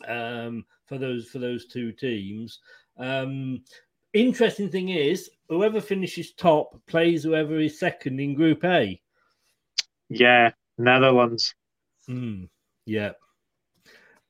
[0.06, 2.60] um, for those for those two teams.
[2.98, 3.62] Um,
[4.12, 9.00] interesting thing is, whoever finishes top plays whoever is second in Group A.
[10.08, 11.54] Yeah, Netherlands.
[12.08, 12.48] Mm,
[12.84, 13.12] yeah.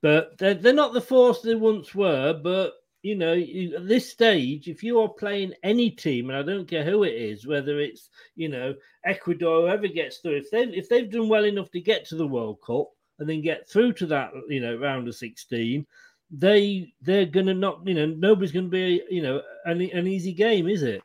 [0.03, 2.33] But they're, they're not the force they once were.
[2.35, 6.43] But, you know, you, at this stage, if you are playing any team, and I
[6.43, 8.75] don't care who it is, whether it's, you know,
[9.05, 12.27] Ecuador, whoever gets through, if they've, if they've done well enough to get to the
[12.27, 15.87] World Cup and then get through to that, you know, round of 16,
[16.31, 20.07] they, they're going to not, you know, nobody's going to be, you know, an, an
[20.07, 21.03] easy game, is it?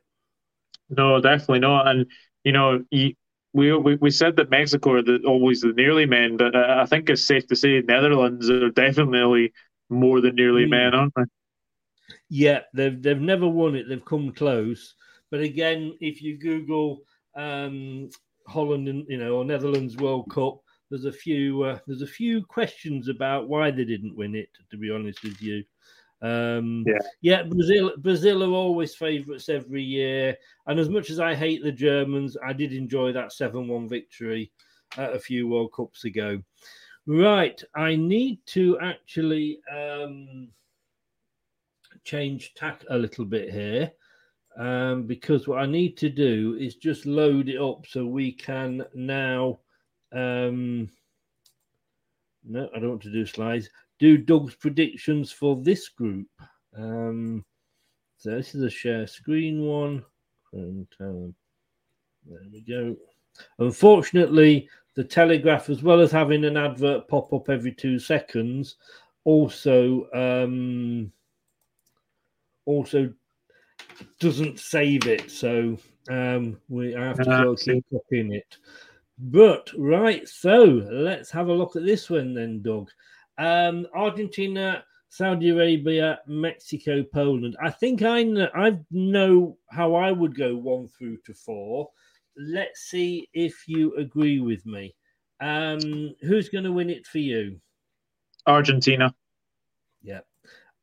[0.90, 1.88] No, definitely not.
[1.88, 2.06] And
[2.44, 3.14] you know, you,
[3.54, 6.86] we, we we said that Mexico are the, always the nearly men, but uh, I
[6.86, 9.54] think it's safe to say Netherlands are definitely
[9.90, 10.70] more than nearly Mm.
[10.70, 11.24] men, aren't they?
[12.30, 13.88] Yeah, they've they've never won it.
[13.90, 14.96] They've come close,
[15.32, 17.02] but again, if you Google
[17.36, 18.10] um,
[18.48, 22.44] Holland and you know or Netherlands World Cup, there's a few uh, there's a few
[22.46, 24.50] questions about why they didn't win it.
[24.72, 25.64] To be honest with you,
[26.22, 27.00] um, Yeah.
[27.22, 31.72] yeah, Brazil Brazil are always favourites every year, and as much as I hate the
[31.72, 34.52] Germans, I did enjoy that seven-one victory
[34.98, 36.42] uh, a few World Cups ago.
[37.06, 39.60] Right, I need to actually.
[39.74, 40.50] Um,
[42.04, 43.92] change tack a little bit here
[44.58, 48.86] um, because what I need to do is just load it up so we can
[48.94, 49.60] now.
[50.14, 50.90] Um,
[52.46, 53.70] no, I don't want to do slides.
[54.00, 56.28] Do Doug's predictions for this group.
[56.78, 57.44] Um,
[58.18, 60.04] so this is a share screen one.
[60.54, 61.36] And, um,
[62.26, 62.96] there we go.
[63.60, 68.78] Unfortunately, the Telegraph, as well as having an advert pop up every two seconds,
[69.24, 71.12] also um,
[72.66, 73.12] also
[74.20, 75.30] doesn't save it.
[75.30, 75.78] So
[76.10, 77.74] um, we I have to go see.
[77.74, 78.58] keep copying it.
[79.20, 82.90] But right, so let's have a look at this one then, Doug.
[83.38, 87.56] Um, Argentina, Saudi Arabia, Mexico, Poland.
[87.62, 91.90] I think I know, I know how I would go one through to four.
[92.38, 94.96] let's see if you agree with me.
[95.40, 97.60] Um, who's going to win it for you?
[98.46, 99.14] Argentina.
[100.02, 100.22] Yeah,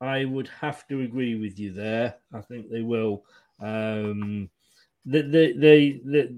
[0.01, 2.17] I would have to agree with you there.
[2.33, 3.25] I think they will.
[3.61, 4.51] Um,
[5.05, 6.29] they, they, they, they,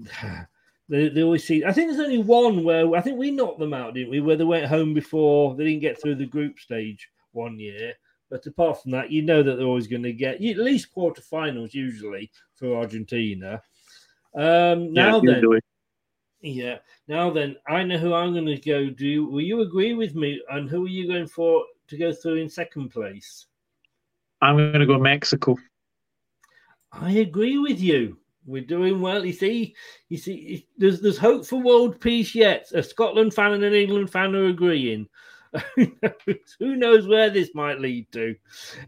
[0.89, 1.65] they, they always see.
[1.65, 4.21] I think there's only one where I think we knocked them out, didn't we?
[4.21, 7.93] Where they went home before they didn't get through the group stage one year.
[8.29, 11.73] But apart from that, you know that they're always going to get at least quarterfinals
[11.73, 13.61] usually for Argentina.
[14.35, 15.59] Um, now yeah, then,
[16.41, 16.77] yeah.
[17.07, 18.89] Now then, I know who I'm going to go.
[18.89, 20.41] Do you, will you agree with me?
[20.49, 23.45] And who are you going for to go through in second place?
[24.41, 25.55] I'm going to go Mexico.
[26.91, 28.17] I agree with you.
[28.47, 29.25] We're doing well.
[29.25, 29.75] You see,
[30.09, 32.67] you see, there's there's hope for world peace yet.
[32.73, 35.07] A Scotland fan and an England fan are agreeing.
[36.59, 38.35] Who knows where this might lead to?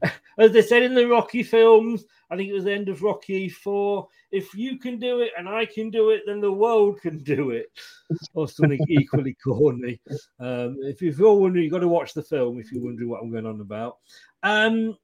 [0.37, 3.49] As they said in the Rocky films, I think it was the end of Rocky
[3.49, 4.07] Four.
[4.31, 7.49] If you can do it and I can do it, then the world can do
[7.49, 7.67] it,
[8.33, 9.99] or something equally corny.
[10.39, 13.31] Um, if, you're wondering, you've got to watch the film if you're wondering what I'm
[13.31, 13.97] going on about.
[14.43, 14.95] Um,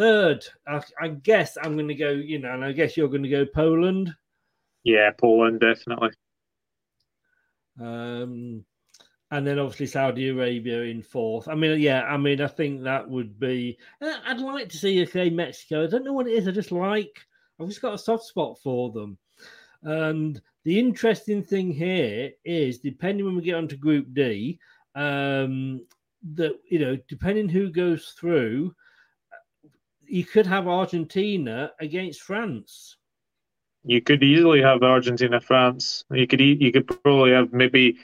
[0.00, 2.10] third, I, I guess I'm going to go.
[2.10, 4.14] You know, and I guess you're going to go Poland.
[4.82, 6.10] Yeah, Poland definitely.
[7.78, 8.64] Um,
[9.30, 11.48] and then obviously Saudi Arabia in fourth.
[11.48, 13.78] I mean, yeah, I mean, I think that would be.
[14.00, 15.84] uh, I'd like to see okay Mexico.
[15.84, 16.48] I don't know what it is.
[16.48, 17.20] I just like.
[17.60, 19.18] I've just got a soft spot for them.
[19.82, 24.58] And the interesting thing here is, depending when we get onto Group D,
[24.94, 25.86] um,
[26.34, 28.74] that you know, depending who goes through,
[30.10, 32.96] you could have Argentina against France.
[33.84, 36.04] You could easily have Argentina, France.
[36.10, 37.96] You could you could probably have maybe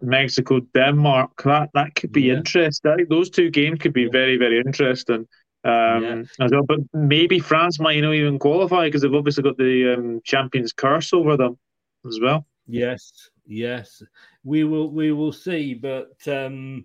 [0.00, 1.42] Mexico, Denmark.
[1.42, 2.34] That that could be Yeah.
[2.34, 3.06] interesting.
[3.08, 5.26] Those two games could be very very interesting.
[5.64, 6.64] Um, as well.
[6.66, 11.12] But maybe France might not even qualify because they've obviously got the um, champions curse
[11.14, 11.58] over them
[12.06, 12.46] as well.
[12.66, 14.02] Yes, yes,
[14.42, 14.90] we will.
[14.90, 15.74] We will see.
[15.74, 16.84] But um,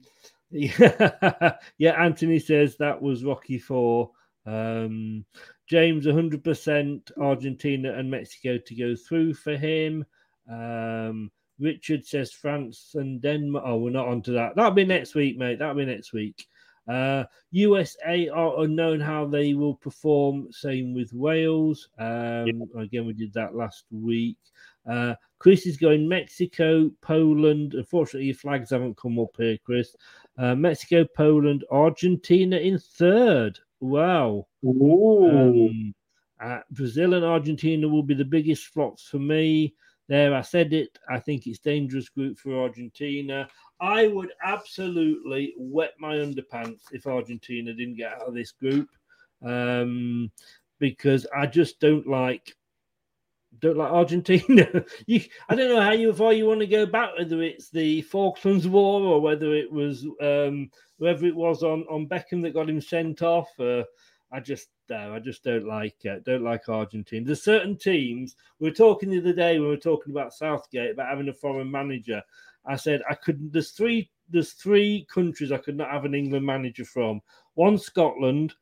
[0.50, 2.04] yeah, yeah.
[2.04, 4.12] Anthony says that was Rocky Four.
[4.50, 5.26] Um,
[5.68, 10.06] James, hundred percent Argentina and Mexico to go through for him.
[10.50, 13.64] Um, Richard says France and Denmark.
[13.68, 14.56] Oh, we're not onto that.
[14.56, 15.60] That'll be next week, mate.
[15.60, 16.48] That'll be next week.
[16.88, 20.48] Uh, USA are unknown how they will perform.
[20.52, 21.90] Same with Wales.
[22.00, 24.38] Um, Again, we did that last week.
[24.90, 27.76] Uh, Chris is going Mexico, Poland.
[27.76, 29.96] Unfortunately, your flags haven't come up here, Chris.
[30.38, 33.60] Uh, Mexico, Poland, Argentina in third.
[33.80, 34.48] Wow.
[34.64, 35.94] Um,
[36.42, 39.74] uh, Brazil and Argentina will be the biggest flops for me.
[40.08, 40.98] There, I said it.
[41.10, 43.48] I think it's dangerous group for Argentina.
[43.80, 48.90] I would absolutely wet my underpants if Argentina didn't get out of this group,
[49.46, 50.32] um,
[50.80, 52.56] because I just don't like
[53.60, 54.68] don't like Argentina.
[55.06, 58.02] you, I don't know how you far you want to go back, whether it's the
[58.04, 62.70] Falklands War or whether it was um, whoever it was on on Beckham that got
[62.70, 63.50] him sent off.
[63.60, 63.84] Uh,
[64.32, 67.26] I just I just don't like uh, don't like Argentina.
[67.26, 68.36] There's certain teams.
[68.60, 71.34] We were talking the other day when we were talking about Southgate about having a
[71.34, 72.22] foreign manager.
[72.66, 73.52] I said I couldn't.
[73.52, 74.12] There's three.
[74.30, 77.22] There's three countries I could not have an England manager from.
[77.56, 78.54] One's Scotland,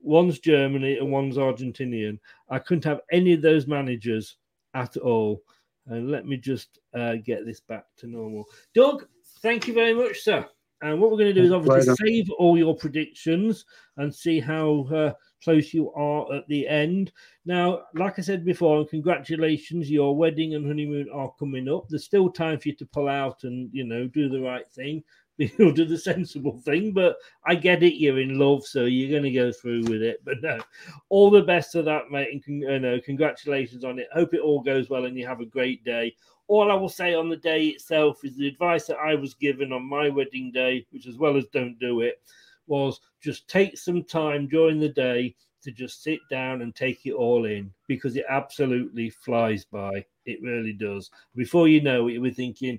[0.00, 2.18] one's Germany, and one's Argentinian.
[2.50, 4.36] I couldn't have any of those managers
[4.74, 5.42] at all.
[5.86, 8.44] And let me just uh, get this back to normal.
[8.74, 9.06] Doug,
[9.42, 10.46] thank you very much, sir.
[10.82, 13.64] And what we're going to do is obviously save all your predictions
[13.96, 15.12] and see how uh,
[15.42, 17.10] close you are at the end.
[17.46, 21.88] Now, like I said before, and congratulations, your wedding and honeymoon are coming up.
[21.88, 25.02] There's still time for you to pull out and you know do the right thing.
[25.58, 27.98] You'll do the sensible thing, but I get it.
[27.98, 30.20] You're in love, so you're going to go through with it.
[30.24, 30.60] But no,
[31.08, 34.06] all the best for that, mate, and con- you uh, know, congratulations on it.
[34.12, 36.14] Hope it all goes well and you have a great day.
[36.46, 39.72] All I will say on the day itself is the advice that I was given
[39.72, 42.20] on my wedding day, which as well as don't do it,
[42.66, 47.12] was just take some time during the day to just sit down and take it
[47.12, 50.04] all in because it absolutely flies by.
[50.26, 51.10] It really does.
[51.34, 52.78] Before you know it, be thinking,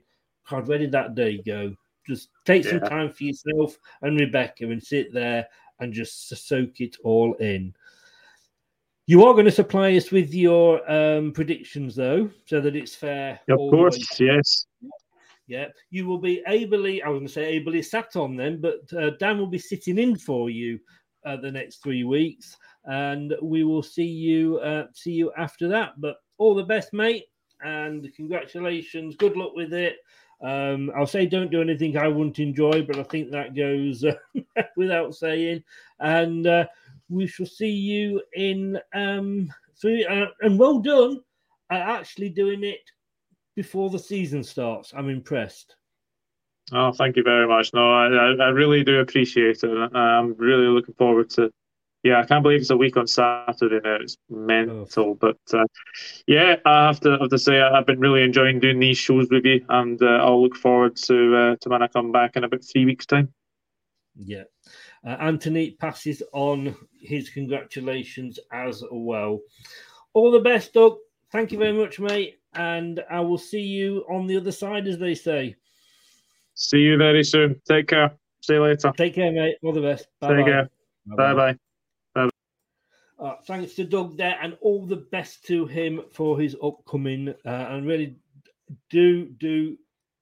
[0.49, 1.75] God, where did that day go?
[2.07, 5.47] Just take some time for yourself and Rebecca and sit there
[5.79, 7.73] and just soak it all in.
[9.07, 13.39] You are going to supply us with your um, predictions, though, so that it's fair.
[13.49, 14.65] Of way course, yes.
[15.45, 18.91] yeah, you will be ably, I was going to say ably sat on them, but
[18.97, 20.79] uh, Dan will be sitting in for you
[21.23, 25.99] uh, the next three weeks, and we will see you uh, see you after that.
[25.99, 27.25] But all the best, mate,
[27.63, 29.15] and congratulations.
[29.15, 29.97] Good luck with it.
[30.41, 34.15] Um, I'll say don't do anything I wouldn't enjoy, but I think that goes uh,
[34.77, 35.63] without saying.
[35.99, 36.65] And uh,
[37.09, 40.05] we shall see you in um, three.
[40.05, 41.21] Uh, and well done
[41.69, 42.81] at actually doing it
[43.55, 44.93] before the season starts.
[44.95, 45.75] I'm impressed.
[46.71, 47.73] Oh, thank you very much.
[47.73, 48.07] No, I,
[48.43, 49.95] I really do appreciate it.
[49.95, 51.51] I'm really looking forward to.
[52.05, 53.95] Yeah, I can't believe it's a week on Saturday now.
[53.95, 55.17] It's mental, oh.
[55.19, 55.65] but uh,
[56.27, 59.43] yeah, I have to have to say I've been really enjoying doing these shows with
[59.43, 62.63] you, and uh, I'll look forward to uh, to when I come back in about
[62.63, 63.33] three weeks' time.
[64.15, 64.43] Yeah,
[65.03, 69.39] uh, Anthony passes on his congratulations as well.
[70.13, 70.97] All the best, Doug.
[71.31, 74.99] Thank you very much, mate, and I will see you on the other side, as
[74.99, 75.55] they say.
[76.53, 77.59] See you very soon.
[77.67, 78.13] Take care.
[78.41, 78.93] See you later.
[78.95, 79.55] Take care, mate.
[79.63, 80.07] All the best.
[80.19, 80.69] Bye Take care.
[81.07, 81.57] Bye bye.
[83.17, 87.29] Uh, thanks to Doug there, and all the best to him for his upcoming.
[87.45, 88.17] Uh, and really,
[88.89, 89.77] do do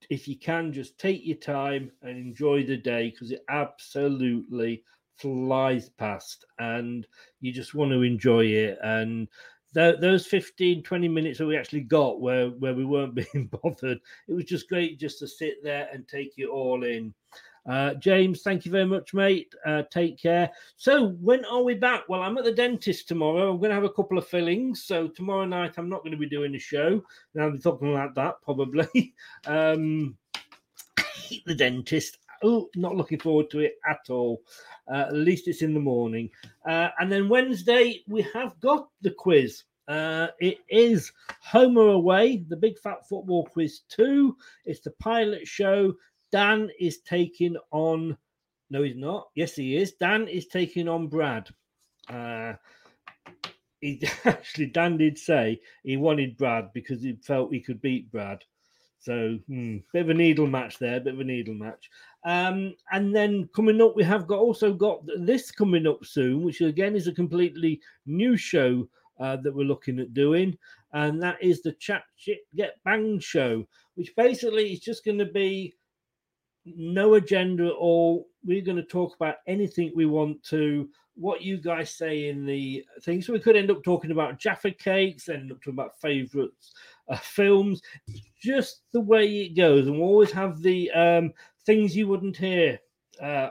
[0.10, 4.84] if you can, just take your time and enjoy the day because it absolutely
[5.16, 7.08] flies past, and
[7.42, 8.78] you just want to enjoy it.
[8.84, 9.28] And
[9.74, 14.00] th- those 15, 20 minutes that we actually got where where we weren't being bothered,
[14.28, 17.14] it was just great just to sit there and take it all in.
[17.66, 19.54] Uh, James, thank you very much, mate.
[19.66, 20.50] Uh, take care.
[20.76, 22.04] So, when are we back?
[22.10, 23.52] Well, I'm at the dentist tomorrow.
[23.52, 24.84] I'm going to have a couple of fillings.
[24.84, 27.02] So, tomorrow night, I'm not going to be doing a show.
[27.34, 29.14] Now, I'm talking about that, probably.
[29.48, 30.18] um,
[31.46, 32.18] the dentist.
[32.44, 34.42] Oh, not looking forward to it at all.
[34.92, 36.30] Uh, at least it's in the morning.
[36.68, 39.64] Uh, and then Wednesday, we have got the quiz.
[39.88, 41.12] Uh, it is
[41.42, 44.36] Homer Away, the Big Fat Football Quiz 2.
[44.66, 45.94] It's the pilot show.
[46.34, 48.18] Dan is taking on.
[48.72, 49.28] No, he's not.
[49.36, 49.94] Yes, he is.
[49.94, 51.48] Dan is taking on Brad.
[52.10, 52.54] Uh,
[53.82, 58.44] he actually Dan did say he wanted Brad because he felt he could beat Brad.
[58.98, 61.88] So hmm, bit of a needle match there, bit of a needle match.
[62.26, 66.62] Um, and then coming up, we have got also got this coming up soon, which
[66.62, 68.88] again is a completely new show
[69.20, 70.58] uh, that we're looking at doing,
[70.94, 75.26] and that is the Chat Shit Get Banged show, which basically is just going to
[75.26, 75.76] be
[76.66, 78.28] no agenda at all.
[78.44, 80.90] We're going to talk about anything we want to.
[81.16, 83.22] What you guys say in the thing.
[83.22, 86.74] So we could end up talking about Jaffa cakes, end up talking about favourites,
[87.08, 87.82] uh, films,
[88.42, 89.88] just the way it goes.
[89.88, 91.34] And we'll always have the um,
[91.66, 92.80] things you wouldn't hear.
[93.22, 93.50] Uh,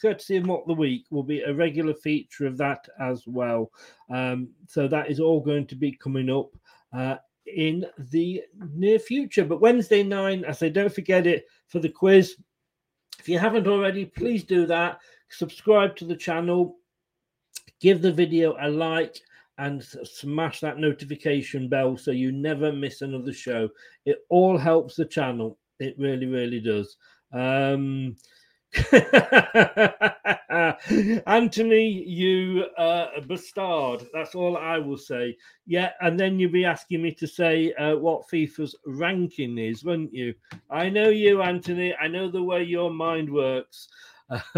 [0.00, 3.72] courtesy of Mock the Week will be a regular feature of that as well.
[4.08, 6.50] Um, so that is all going to be coming up.
[6.96, 7.16] Uh,
[7.54, 8.42] in the
[8.74, 9.44] near future.
[9.44, 12.36] But Wednesday nine, I say, don't forget it for the quiz.
[13.18, 14.98] If you haven't already, please do that.
[15.28, 16.76] Subscribe to the channel,
[17.80, 19.20] give the video a like,
[19.58, 23.68] and smash that notification bell so you never miss another show.
[24.04, 25.58] It all helps the channel.
[25.80, 26.96] It really, really does.
[27.32, 28.16] Um,
[31.26, 34.06] Anthony, you uh, bastard.
[34.12, 35.36] That's all I will say.
[35.66, 40.12] Yeah, and then you'll be asking me to say uh, what FIFA's ranking is, won't
[40.12, 40.34] you?
[40.70, 41.94] I know you, Anthony.
[42.00, 43.88] I know the way your mind works.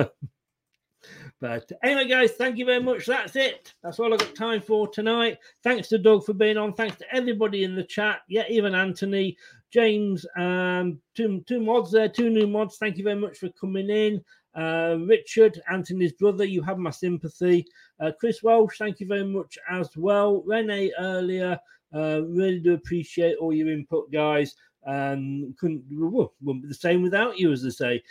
[1.40, 3.06] But anyway, guys, thank you very much.
[3.06, 3.74] That's it.
[3.82, 5.38] That's all I've got time for tonight.
[5.62, 6.72] Thanks to Doug for being on.
[6.72, 8.22] Thanks to everybody in the chat.
[8.28, 9.36] Yeah, even Anthony,
[9.72, 12.76] James, um, two, two mods there, two new mods.
[12.78, 14.24] Thank you very much for coming in.
[14.54, 17.64] Uh, Richard, Anthony's brother, you have my sympathy.
[18.00, 20.42] Uh, Chris Welsh, thank you very much as well.
[20.46, 21.58] Renee earlier,
[21.94, 24.54] uh, really do appreciate all your input, guys.
[24.86, 28.02] Um, couldn't wouldn't be the same without you, as they say.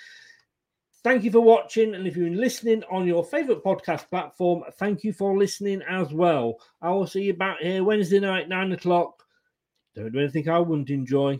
[1.03, 1.95] Thank you for watching.
[1.95, 6.55] And if you're listening on your favorite podcast platform, thank you for listening as well.
[6.81, 9.23] I will see you back here Wednesday night, nine o'clock.
[9.95, 11.39] Don't do anything I wouldn't enjoy.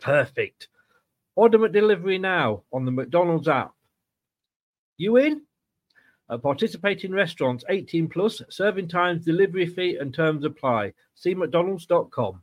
[0.00, 0.68] Perfect.
[1.34, 3.72] Order McDelivery now on the McDonald's app.
[4.96, 5.42] You in?
[6.30, 10.94] At participating restaurants 18 plus, serving times, delivery fee, and terms apply.
[11.14, 12.42] See McDonald's.com.